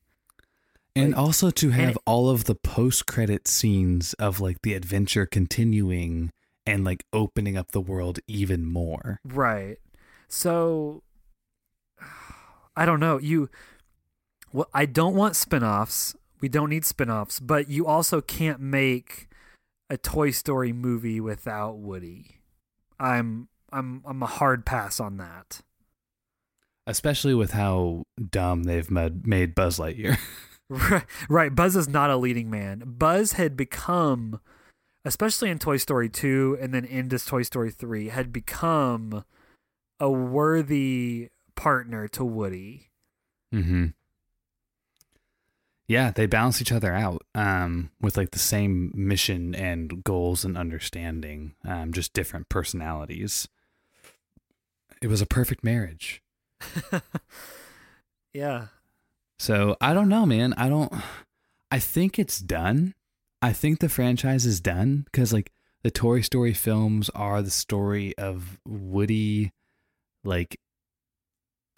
[0.95, 4.75] And Like- also to have it- all of the post credit scenes of like the
[4.75, 6.31] adventure continuing
[6.67, 9.21] and like opening up the world even more.
[9.25, 9.79] Right.
[10.29, 11.03] So
[12.77, 13.19] I don't know.
[13.19, 13.49] You
[14.53, 16.15] well, I don't want spin-offs.
[16.41, 19.29] We don't need spin-offs, but you also can't make
[19.91, 22.38] a Toy Story movie without Woody.
[22.99, 25.61] I'm I'm I'm a hard pass on that.
[26.87, 30.19] Especially with how dumb they've made, made Buzz Lightyear.
[30.71, 31.55] Right, right.
[31.55, 32.83] Buzz is not a leading man.
[32.85, 34.39] Buzz had become,
[35.03, 39.25] especially in Toy Story 2 and then into Toy Story 3, had become
[39.99, 42.91] a worthy partner to Woody.
[43.55, 43.87] mm-hmm.
[45.89, 50.57] Yeah, they balance each other out um, with like the same mission and goals and
[50.57, 53.49] understanding, um, just different personalities.
[55.01, 56.23] It was a perfect marriage.
[58.35, 58.67] yeah.
[59.39, 60.53] So I don't know, man.
[60.55, 60.93] I don't.
[61.71, 62.95] I think it's done.
[63.43, 68.17] I think the franchise is done because like the Toy Story films are the story
[68.19, 69.53] of Woody.
[70.23, 70.61] Like,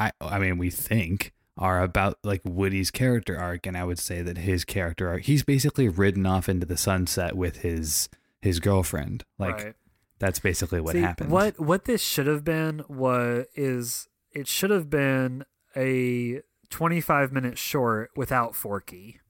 [0.00, 4.22] I I mean, we think are about like Woody's character arc, and I would say
[4.22, 8.08] that his character arc, he's basically ridden off into the sunset with his
[8.40, 9.24] his girlfriend.
[9.38, 9.74] Like right.
[10.18, 11.30] that's basically what See, happened.
[11.30, 15.44] What what this should have been was is it should have been
[15.76, 16.40] a
[16.70, 19.20] 25 minute short without Forky.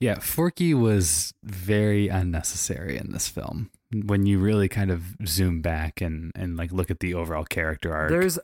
[0.00, 3.70] yeah, Forky was very unnecessary in this film.
[4.04, 7.94] When you really kind of zoom back and and like look at the overall character
[7.94, 8.10] arc.
[8.10, 8.38] There's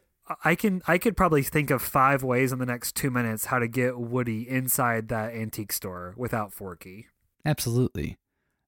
[0.44, 3.58] I can I could probably think of five ways in the next 2 minutes how
[3.58, 7.06] to get Woody inside that antique store without Forky.
[7.44, 8.16] Absolutely.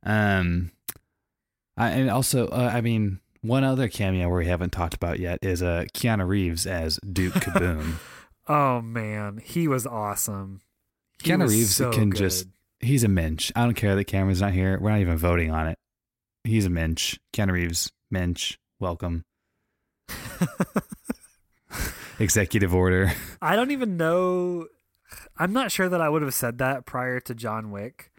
[0.04, 0.72] Um
[1.76, 5.38] I, and also uh, I mean one other cameo where we haven't talked about yet
[5.42, 7.94] is uh Keanu Reeves as Duke Kaboom.
[8.48, 10.61] Oh man, he was awesome.
[11.22, 12.18] He Keanu was Reeves so can good.
[12.18, 12.46] just
[12.80, 13.52] he's a mensch.
[13.54, 14.78] I don't care that Cameron's not here.
[14.80, 15.78] We're not even voting on it.
[16.44, 17.18] He's a mensch.
[17.34, 18.56] Keanu Reeves, mensch.
[18.78, 19.24] Welcome.
[22.20, 23.12] Executive order.
[23.42, 24.66] I don't even know
[25.36, 28.12] I'm not sure that I would have said that prior to John Wick.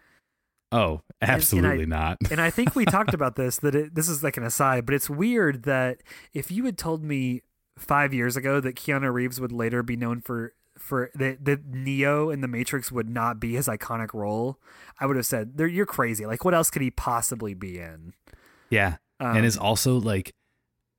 [0.70, 2.18] Oh, and I- absolutely not.
[2.30, 4.94] and I think we talked about this that it, this is like an aside, but
[4.94, 7.42] it's weird that if you had told me
[7.78, 12.30] five years ago that Keanu Reeves would later be known for for that that Neo
[12.30, 14.58] in the Matrix would not be his iconic role,
[14.98, 16.26] I would have said, you're crazy.
[16.26, 18.14] Like, what else could he possibly be in?"
[18.70, 18.96] Yeah.
[19.20, 20.34] Um, and is also like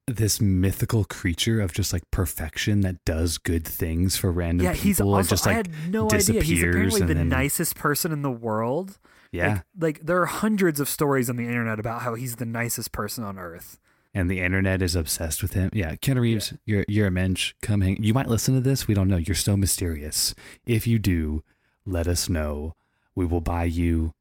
[0.07, 5.15] this mythical creature of just like perfection that does good things for random yeah, people
[5.17, 6.17] he's and just I like had no idea.
[6.17, 6.61] He's disappears
[6.95, 8.99] apparently the then- nicest person in the world.
[9.31, 9.47] yeah.
[9.49, 12.91] Like, like there are hundreds of stories on the internet about how he's the nicest
[12.91, 13.79] person on earth.
[14.13, 15.69] and the internet is obsessed with him.
[15.73, 17.53] Yeah, Keanu Reeves, you're you're a mensch.
[17.61, 18.03] Come hang.
[18.03, 18.87] You might listen to this.
[18.87, 19.17] We don't know.
[19.17, 20.35] You're so mysterious.
[20.65, 21.43] If you do,
[21.85, 22.75] let us know.
[23.15, 24.13] We will buy you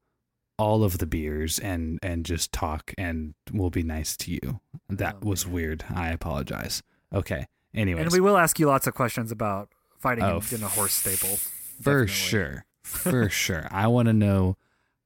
[0.59, 4.61] all of the beers and and just talk and we'll be nice to you.
[4.89, 5.55] That Oh, was man.
[5.55, 5.85] weird.
[5.95, 6.83] I apologize.
[7.13, 7.47] Okay.
[7.75, 10.69] Anyways, And we will ask you lots of questions about fighting Oh, in, in a
[10.69, 11.37] horse stable.
[11.37, 12.07] for Definitely.
[12.09, 13.67] sure, for sure.
[13.71, 14.57] I want to know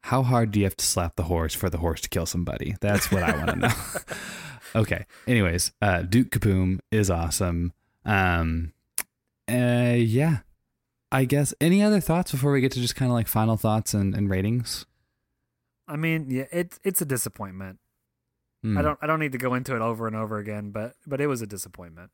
[0.03, 2.75] how hard do you have to slap the horse for the horse to kill somebody?
[2.81, 3.75] That's what I want to know.
[4.81, 5.05] okay.
[5.29, 7.73] Anyways, uh, Duke Kaboom is awesome.
[8.05, 8.73] Um,
[9.51, 10.39] uh, yeah.
[11.13, 13.95] I guess any other thoughts before we get to just kind of like final thoughts
[13.95, 14.87] and, and ratings?
[15.89, 17.79] I mean, yeah, it's it's a disappointment.
[18.63, 18.79] Hmm.
[18.79, 21.21] I don't I don't need to go into it over and over again, but but
[21.21, 22.11] it was a disappointment.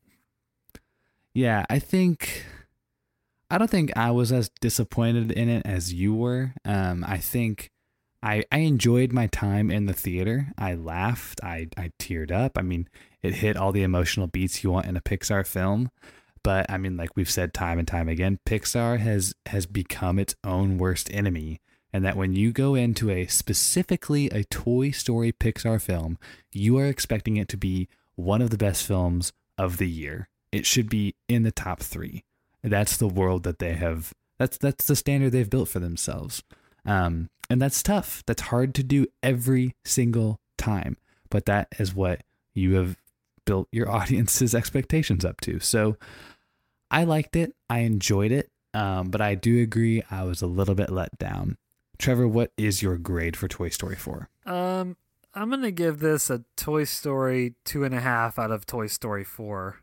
[1.34, 2.44] Yeah, I think
[3.50, 6.54] I don't think I was as disappointed in it as you were.
[6.64, 7.70] Um, I think
[8.22, 10.52] I, I enjoyed my time in the theater.
[10.56, 11.40] I laughed.
[11.42, 12.56] I, I teared up.
[12.56, 12.88] I mean,
[13.20, 15.90] it hit all the emotional beats you want in a Pixar film.
[16.44, 20.34] But I mean, like we've said time and time again, Pixar has has become its
[20.44, 21.60] own worst enemy.
[21.92, 26.18] And that when you go into a specifically a Toy Story Pixar film,
[26.50, 30.28] you are expecting it to be one of the best films of the year.
[30.50, 32.24] It should be in the top three.
[32.62, 34.12] That's the world that they have.
[34.38, 36.42] That's that's the standard they've built for themselves.
[36.84, 38.22] Um, and that's tough.
[38.26, 40.96] That's hard to do every single time.
[41.30, 42.22] But that is what
[42.54, 42.96] you have
[43.44, 45.60] built your audience's expectations up to.
[45.60, 45.96] So
[46.90, 47.54] I liked it.
[47.68, 48.50] I enjoyed it.
[48.74, 51.58] Um, but I do agree I was a little bit let down.
[51.98, 54.28] Trevor, what is your grade for Toy Story 4?
[54.46, 54.96] Um,
[55.34, 59.24] I'm gonna give this a Toy Story two and a half out of Toy Story
[59.24, 59.78] four.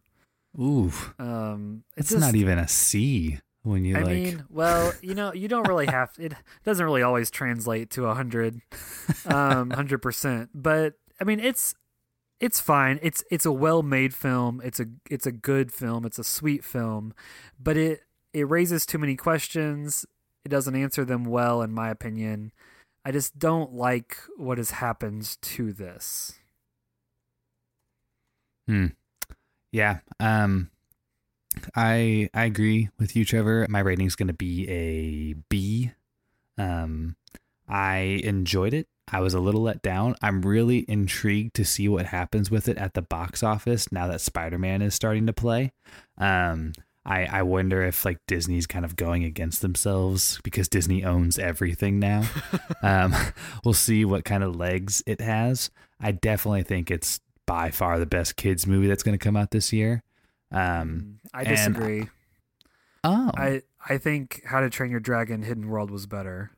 [0.60, 4.14] Ooh, Um, it's just- not even a C when you I like.
[4.14, 6.34] mean, well, you know, you don't really have it.
[6.66, 8.62] Doesn't really always translate to a hundred,
[9.26, 10.49] um, hundred percent.
[10.53, 11.74] But I mean, it's
[12.39, 12.99] it's fine.
[13.01, 14.62] It's it's a well made film.
[14.64, 16.05] It's a it's a good film.
[16.05, 17.14] It's a sweet film,
[17.60, 18.01] but it
[18.34, 20.05] it raises too many questions.
[20.45, 22.51] It doesn't answer them well, in my opinion.
[23.05, 26.33] I just don't like what has happened to this.
[28.67, 28.87] Hmm.
[29.71, 29.99] Yeah.
[30.19, 30.69] Um
[31.75, 33.65] I I agree with you, Trevor.
[33.69, 35.91] My rating's gonna be a B.
[36.57, 37.15] Um
[37.67, 38.87] I enjoyed it.
[39.11, 40.15] I was a little let down.
[40.21, 44.21] I'm really intrigued to see what happens with it at the box office now that
[44.21, 45.71] Spider-Man is starting to play.
[46.17, 46.73] Um
[47.10, 51.99] I, I wonder if like Disney's kind of going against themselves because Disney owns everything
[51.99, 52.24] now.
[52.84, 53.14] um,
[53.66, 55.72] we'll see what kind of legs it has.
[55.99, 59.49] I definitely think it's by far the best kids movie that's going to come out
[59.51, 60.03] this year.
[60.51, 62.07] Um, I and- disagree.
[63.03, 66.51] oh, I, I I think How to Train Your Dragon: Hidden World was better.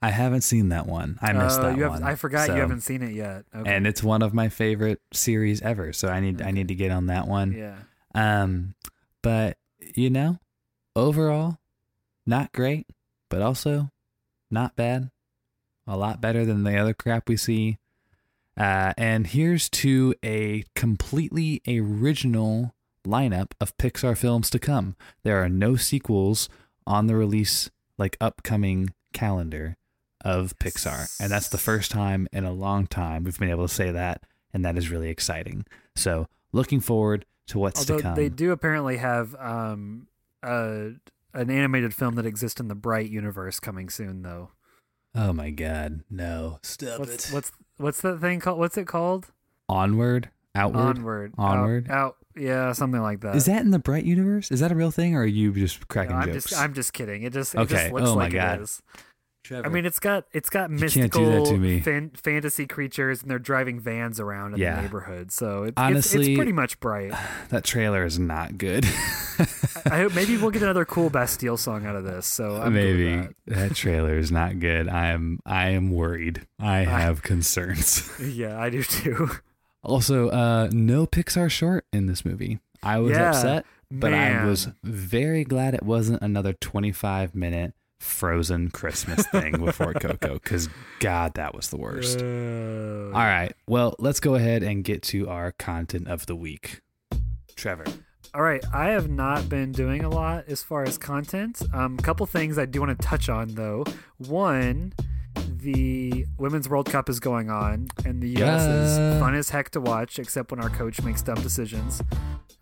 [0.00, 1.18] I haven't seen that one.
[1.20, 2.04] I missed Oh, that you have, one.
[2.04, 3.44] I forgot So- you haven't seen it yet.
[3.54, 3.74] Okay.
[3.74, 5.92] and it's one of my favorite series ever.
[5.92, 7.52] So I need I need to get on that one.
[7.52, 7.76] yeah.
[8.14, 8.74] Um,
[9.22, 9.58] but
[9.96, 10.38] you know,
[10.94, 11.58] overall,
[12.26, 12.86] not great,
[13.28, 13.90] but also
[14.50, 15.10] not bad.
[15.86, 17.78] A lot better than the other crap we see.
[18.56, 22.74] Uh, and here's to a completely original
[23.06, 24.96] lineup of Pixar films to come.
[25.22, 26.48] There are no sequels
[26.86, 29.76] on the release, like upcoming calendar
[30.24, 31.08] of Pixar.
[31.20, 34.22] And that's the first time in a long time we've been able to say that.
[34.52, 35.66] And that is really exciting.
[35.94, 38.14] So looking forward to what's Although to come.
[38.14, 40.08] they do apparently have um
[40.42, 40.88] uh
[41.34, 44.50] an animated film that exists in the Bright universe coming soon though.
[45.14, 46.58] Oh my god, no.
[46.62, 48.58] Stop What's what's what's that thing called?
[48.58, 49.32] What's it called?
[49.68, 50.30] Onward?
[50.54, 50.80] Outward?
[50.98, 51.32] Onward.
[51.36, 51.90] Onward?
[51.90, 52.16] Out, out.
[52.34, 53.34] Yeah, something like that.
[53.36, 54.50] Is that in the Bright universe?
[54.50, 56.44] Is that a real thing or are you just No, cracking I'm jokes?
[56.50, 57.22] just I'm just kidding.
[57.22, 57.74] It just it Okay.
[57.74, 58.66] just looks Oh my like God.
[59.46, 59.66] Trevor.
[59.66, 61.44] I mean, it's got it's got mystical.
[61.82, 64.76] Fan, fantasy creatures, and they're driving vans around in Yeah.
[64.76, 65.30] the neighborhood.
[65.32, 67.12] So it's, it's Honestly- it's pretty much bright.
[67.50, 68.84] that trailer is not good.
[69.88, 72.26] I hope maybe we'll get another cool Bastille song out of this.
[72.26, 73.34] So I'm Maybe that.
[73.46, 74.88] that trailer is not good.
[74.88, 76.46] I am I am worried.
[76.58, 78.10] I have concerns.
[78.20, 79.30] Yeah, I do too.
[79.82, 82.58] Also, uh no Pixar short in this movie.
[82.82, 88.70] I was Yeah, upset, but I was very glad it wasn't another 25 minute frozen
[88.70, 90.68] Christmas thing before Coco cuz
[91.00, 92.20] god that was the worst.
[92.20, 93.52] Uh, All right.
[93.66, 96.80] Well, let's go ahead and get to our content of the week.
[97.56, 97.84] Trevor.
[98.34, 101.62] All right, I have not been doing a lot as far as content.
[101.72, 103.84] Um, a couple things I do want to touch on though.
[104.18, 104.92] One,
[105.66, 108.62] the Women's World Cup is going on, and the U.S.
[108.62, 112.00] is fun as heck to watch, except when our coach makes dumb decisions.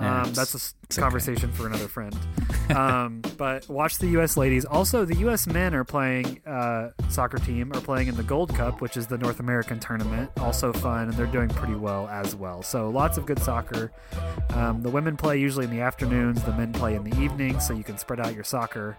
[0.01, 1.03] Um, that's a it's okay.
[1.03, 2.17] conversation for another friend.
[2.75, 4.39] um, but watch the U.S.
[4.39, 4.65] ladies.
[4.65, 5.47] Also, the U.S.
[5.47, 9.19] men are playing uh, soccer team are playing in the Gold Cup, which is the
[9.19, 10.31] North American tournament.
[10.41, 12.63] Also fun, and they're doing pretty well as well.
[12.63, 13.93] So lots of good soccer.
[14.55, 16.43] Um, the women play usually in the afternoons.
[16.43, 18.97] The men play in the evening, so you can spread out your soccer.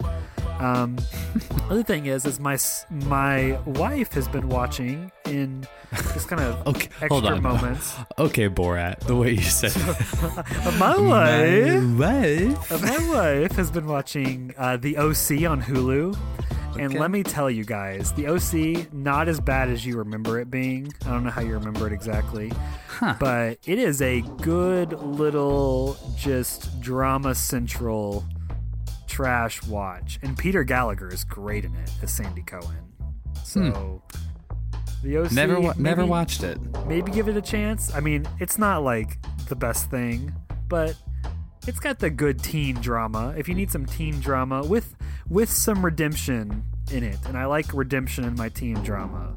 [0.60, 0.98] Um,
[1.70, 2.58] other thing is, is my
[2.90, 5.68] my wife has been watching in
[6.14, 7.94] just kind of Okay, extra moments.
[8.18, 10.80] Okay, Borat, the way you said it.
[10.80, 11.82] my wife.
[11.84, 12.22] My
[12.62, 12.82] wife.
[12.82, 16.18] My wife has been watching uh, The OC on Hulu.
[16.78, 20.52] And let me tell you guys, The OC, not as bad as you remember it
[20.52, 20.94] being.
[21.06, 22.52] I don't know how you remember it exactly.
[22.88, 23.16] Huh.
[23.18, 28.26] But it is a good little, just drama central
[29.08, 30.20] trash watch.
[30.22, 32.78] And Peter Gallagher is great in it as Sandy Cohen.
[33.44, 34.02] So.
[35.04, 35.30] The OC.
[35.30, 35.36] Hmm.
[35.36, 36.58] Never wa- never maybe- watched it.
[36.88, 37.94] maybe give it a chance.
[37.94, 39.18] I mean, it's not like
[39.50, 40.34] the best thing,
[40.68, 40.96] but
[41.68, 43.34] it's got the good teen drama.
[43.38, 44.96] If you need some teen drama with
[45.30, 49.36] with some redemption in it, and I like redemption in my teen drama.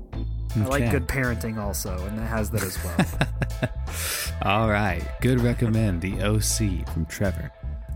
[0.56, 3.70] I like good parenting also, and it has that as well.
[4.42, 5.02] All right.
[5.20, 6.00] Good recommend.
[6.00, 7.50] The OC from Trevor.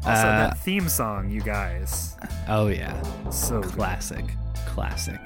[0.05, 2.17] Also, Uh, that theme song, you guys,
[2.49, 3.01] oh, yeah.
[3.31, 3.73] so good.
[3.73, 4.25] Classic.
[4.67, 5.21] Classic.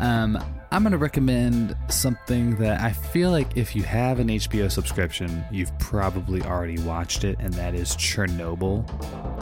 [0.00, 0.38] Um,
[0.72, 5.44] I'm going to recommend something that I feel like if you have an HBO subscription,
[5.50, 8.84] you've probably already watched it, and that is Chernobyl.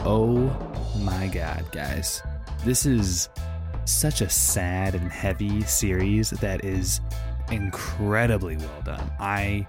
[0.05, 0.49] Oh
[1.01, 2.21] my God, guys.
[2.65, 3.29] This is
[3.85, 6.99] such a sad and heavy series that is
[7.51, 9.11] incredibly well done.
[9.19, 9.65] I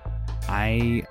[0.48, 1.04] I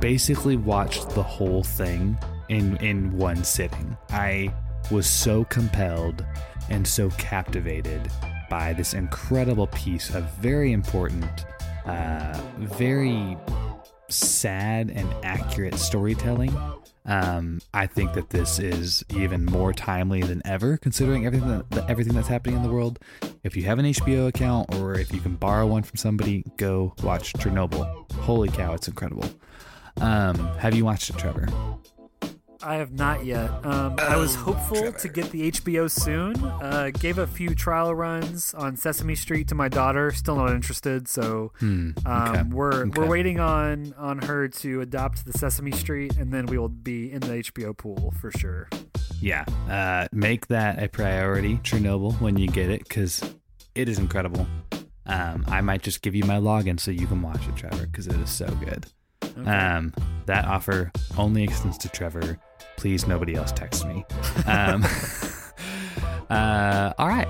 [0.00, 2.18] basically watched the whole thing
[2.52, 3.96] in in one sitting.
[4.10, 4.52] I
[4.90, 6.24] was so compelled
[6.68, 8.10] and so captivated
[8.50, 11.46] by this incredible piece of very important,
[11.86, 13.36] uh, very
[14.08, 16.54] sad and accurate storytelling.
[17.04, 22.14] Um, I think that this is even more timely than ever, considering everything that, everything
[22.14, 23.00] that's happening in the world.
[23.42, 26.94] If you have an HBO account or if you can borrow one from somebody, go
[27.02, 28.12] watch Chernobyl.
[28.12, 29.28] Holy cow, it's incredible.
[30.00, 31.48] Um, have you watched it, Trevor?
[32.64, 33.50] I have not yet.
[33.66, 34.98] Um, I was Oh, hopeful Trevor.
[34.98, 36.36] to get the HBO soon.
[36.42, 40.12] Uh, gave a few trial runs on Sesame Street to my daughter.
[40.12, 41.08] Still not interested.
[41.08, 41.90] So Hmm.
[42.06, 42.42] um, okay.
[42.50, 43.00] we're Okay.
[43.00, 47.10] we're waiting on on her to adopt the Sesame Street, and then we will be
[47.12, 48.68] in the HBO pool for sure.
[49.20, 53.22] Yeah, uh, make that a priority, Chernobyl, when you get it, because
[53.74, 54.46] it is incredible.
[55.06, 58.06] Um, I might just give you my login so you can watch it, Trevor, because
[58.06, 58.86] it is so good.
[59.38, 59.50] Okay.
[59.50, 59.92] Um,
[60.26, 62.38] that offer only extends to Trevor.
[62.82, 64.04] Please, nobody else text me.
[64.44, 64.84] Um,
[66.30, 67.28] uh, all right.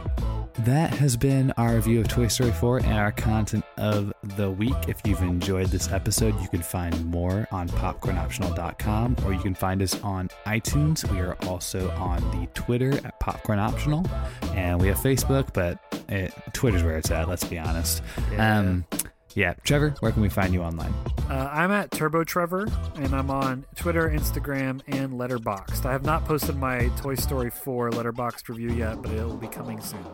[0.60, 4.76] That has been our review of Toy Story 4 and our content of the week.
[4.88, 9.82] If you've enjoyed this episode, you can find more on popcornoptional.com or you can find
[9.82, 11.10] us on iTunes.
[11.10, 14.06] We are also on the Twitter at Popcorn Optional
[14.54, 15.78] and we have Facebook, but
[16.08, 18.02] it, Twitter's where it's at, let's be honest.
[18.32, 18.58] Yeah.
[18.58, 18.86] Um,
[19.34, 20.92] yeah, Trevor, where can we find you online?
[21.28, 25.86] Uh, I'm at Turbo Trevor, and I'm on Twitter, Instagram, and Letterboxd.
[25.86, 29.48] I have not posted my Toy Story 4 Letterboxd review yet, but it will be
[29.48, 30.04] coming soon.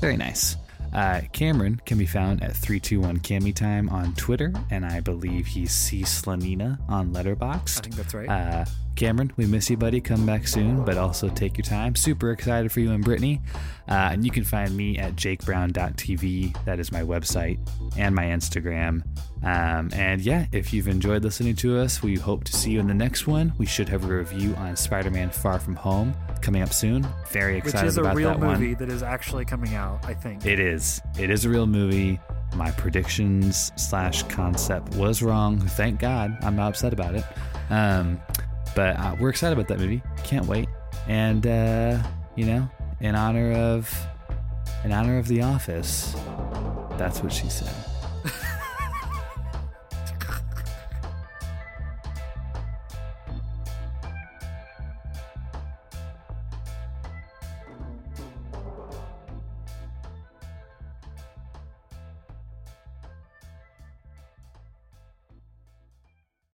[0.00, 0.56] Very nice.
[0.92, 5.72] Uh, Cameron can be found at 321 Cami Time on Twitter, and I believe he's
[5.72, 7.12] C Slanina on
[7.78, 8.28] I think that's right.
[8.28, 8.64] Uh,
[8.96, 10.00] Cameron, we miss you, buddy.
[10.00, 11.96] Come back soon, but also take your time.
[11.96, 13.40] Super excited for you and Brittany.
[13.88, 16.64] Uh, and you can find me at jakebrown.tv.
[16.64, 17.58] That is my website
[17.96, 19.04] and my Instagram.
[19.42, 22.86] Um, and yeah, if you've enjoyed listening to us, we hope to see you in
[22.86, 23.52] the next one.
[23.58, 27.06] We should have a review on Spider Man Far From Home coming up soon.
[27.30, 28.14] Very excited about that one.
[28.14, 28.60] Which is a real that one.
[28.60, 30.46] movie that is actually coming out, I think.
[30.46, 31.02] It is.
[31.18, 32.20] It is a real movie.
[32.54, 35.58] My predictions slash concept was wrong.
[35.58, 36.38] Thank God.
[36.42, 37.24] I'm not upset about it.
[37.68, 38.20] Um,
[38.74, 40.02] but uh, we're excited about that movie.
[40.24, 40.68] Can't wait.
[41.08, 42.02] And uh,
[42.36, 42.68] you know,
[43.00, 43.92] in honor of
[44.84, 46.14] in honor of The Office,
[46.98, 47.74] that's what she said.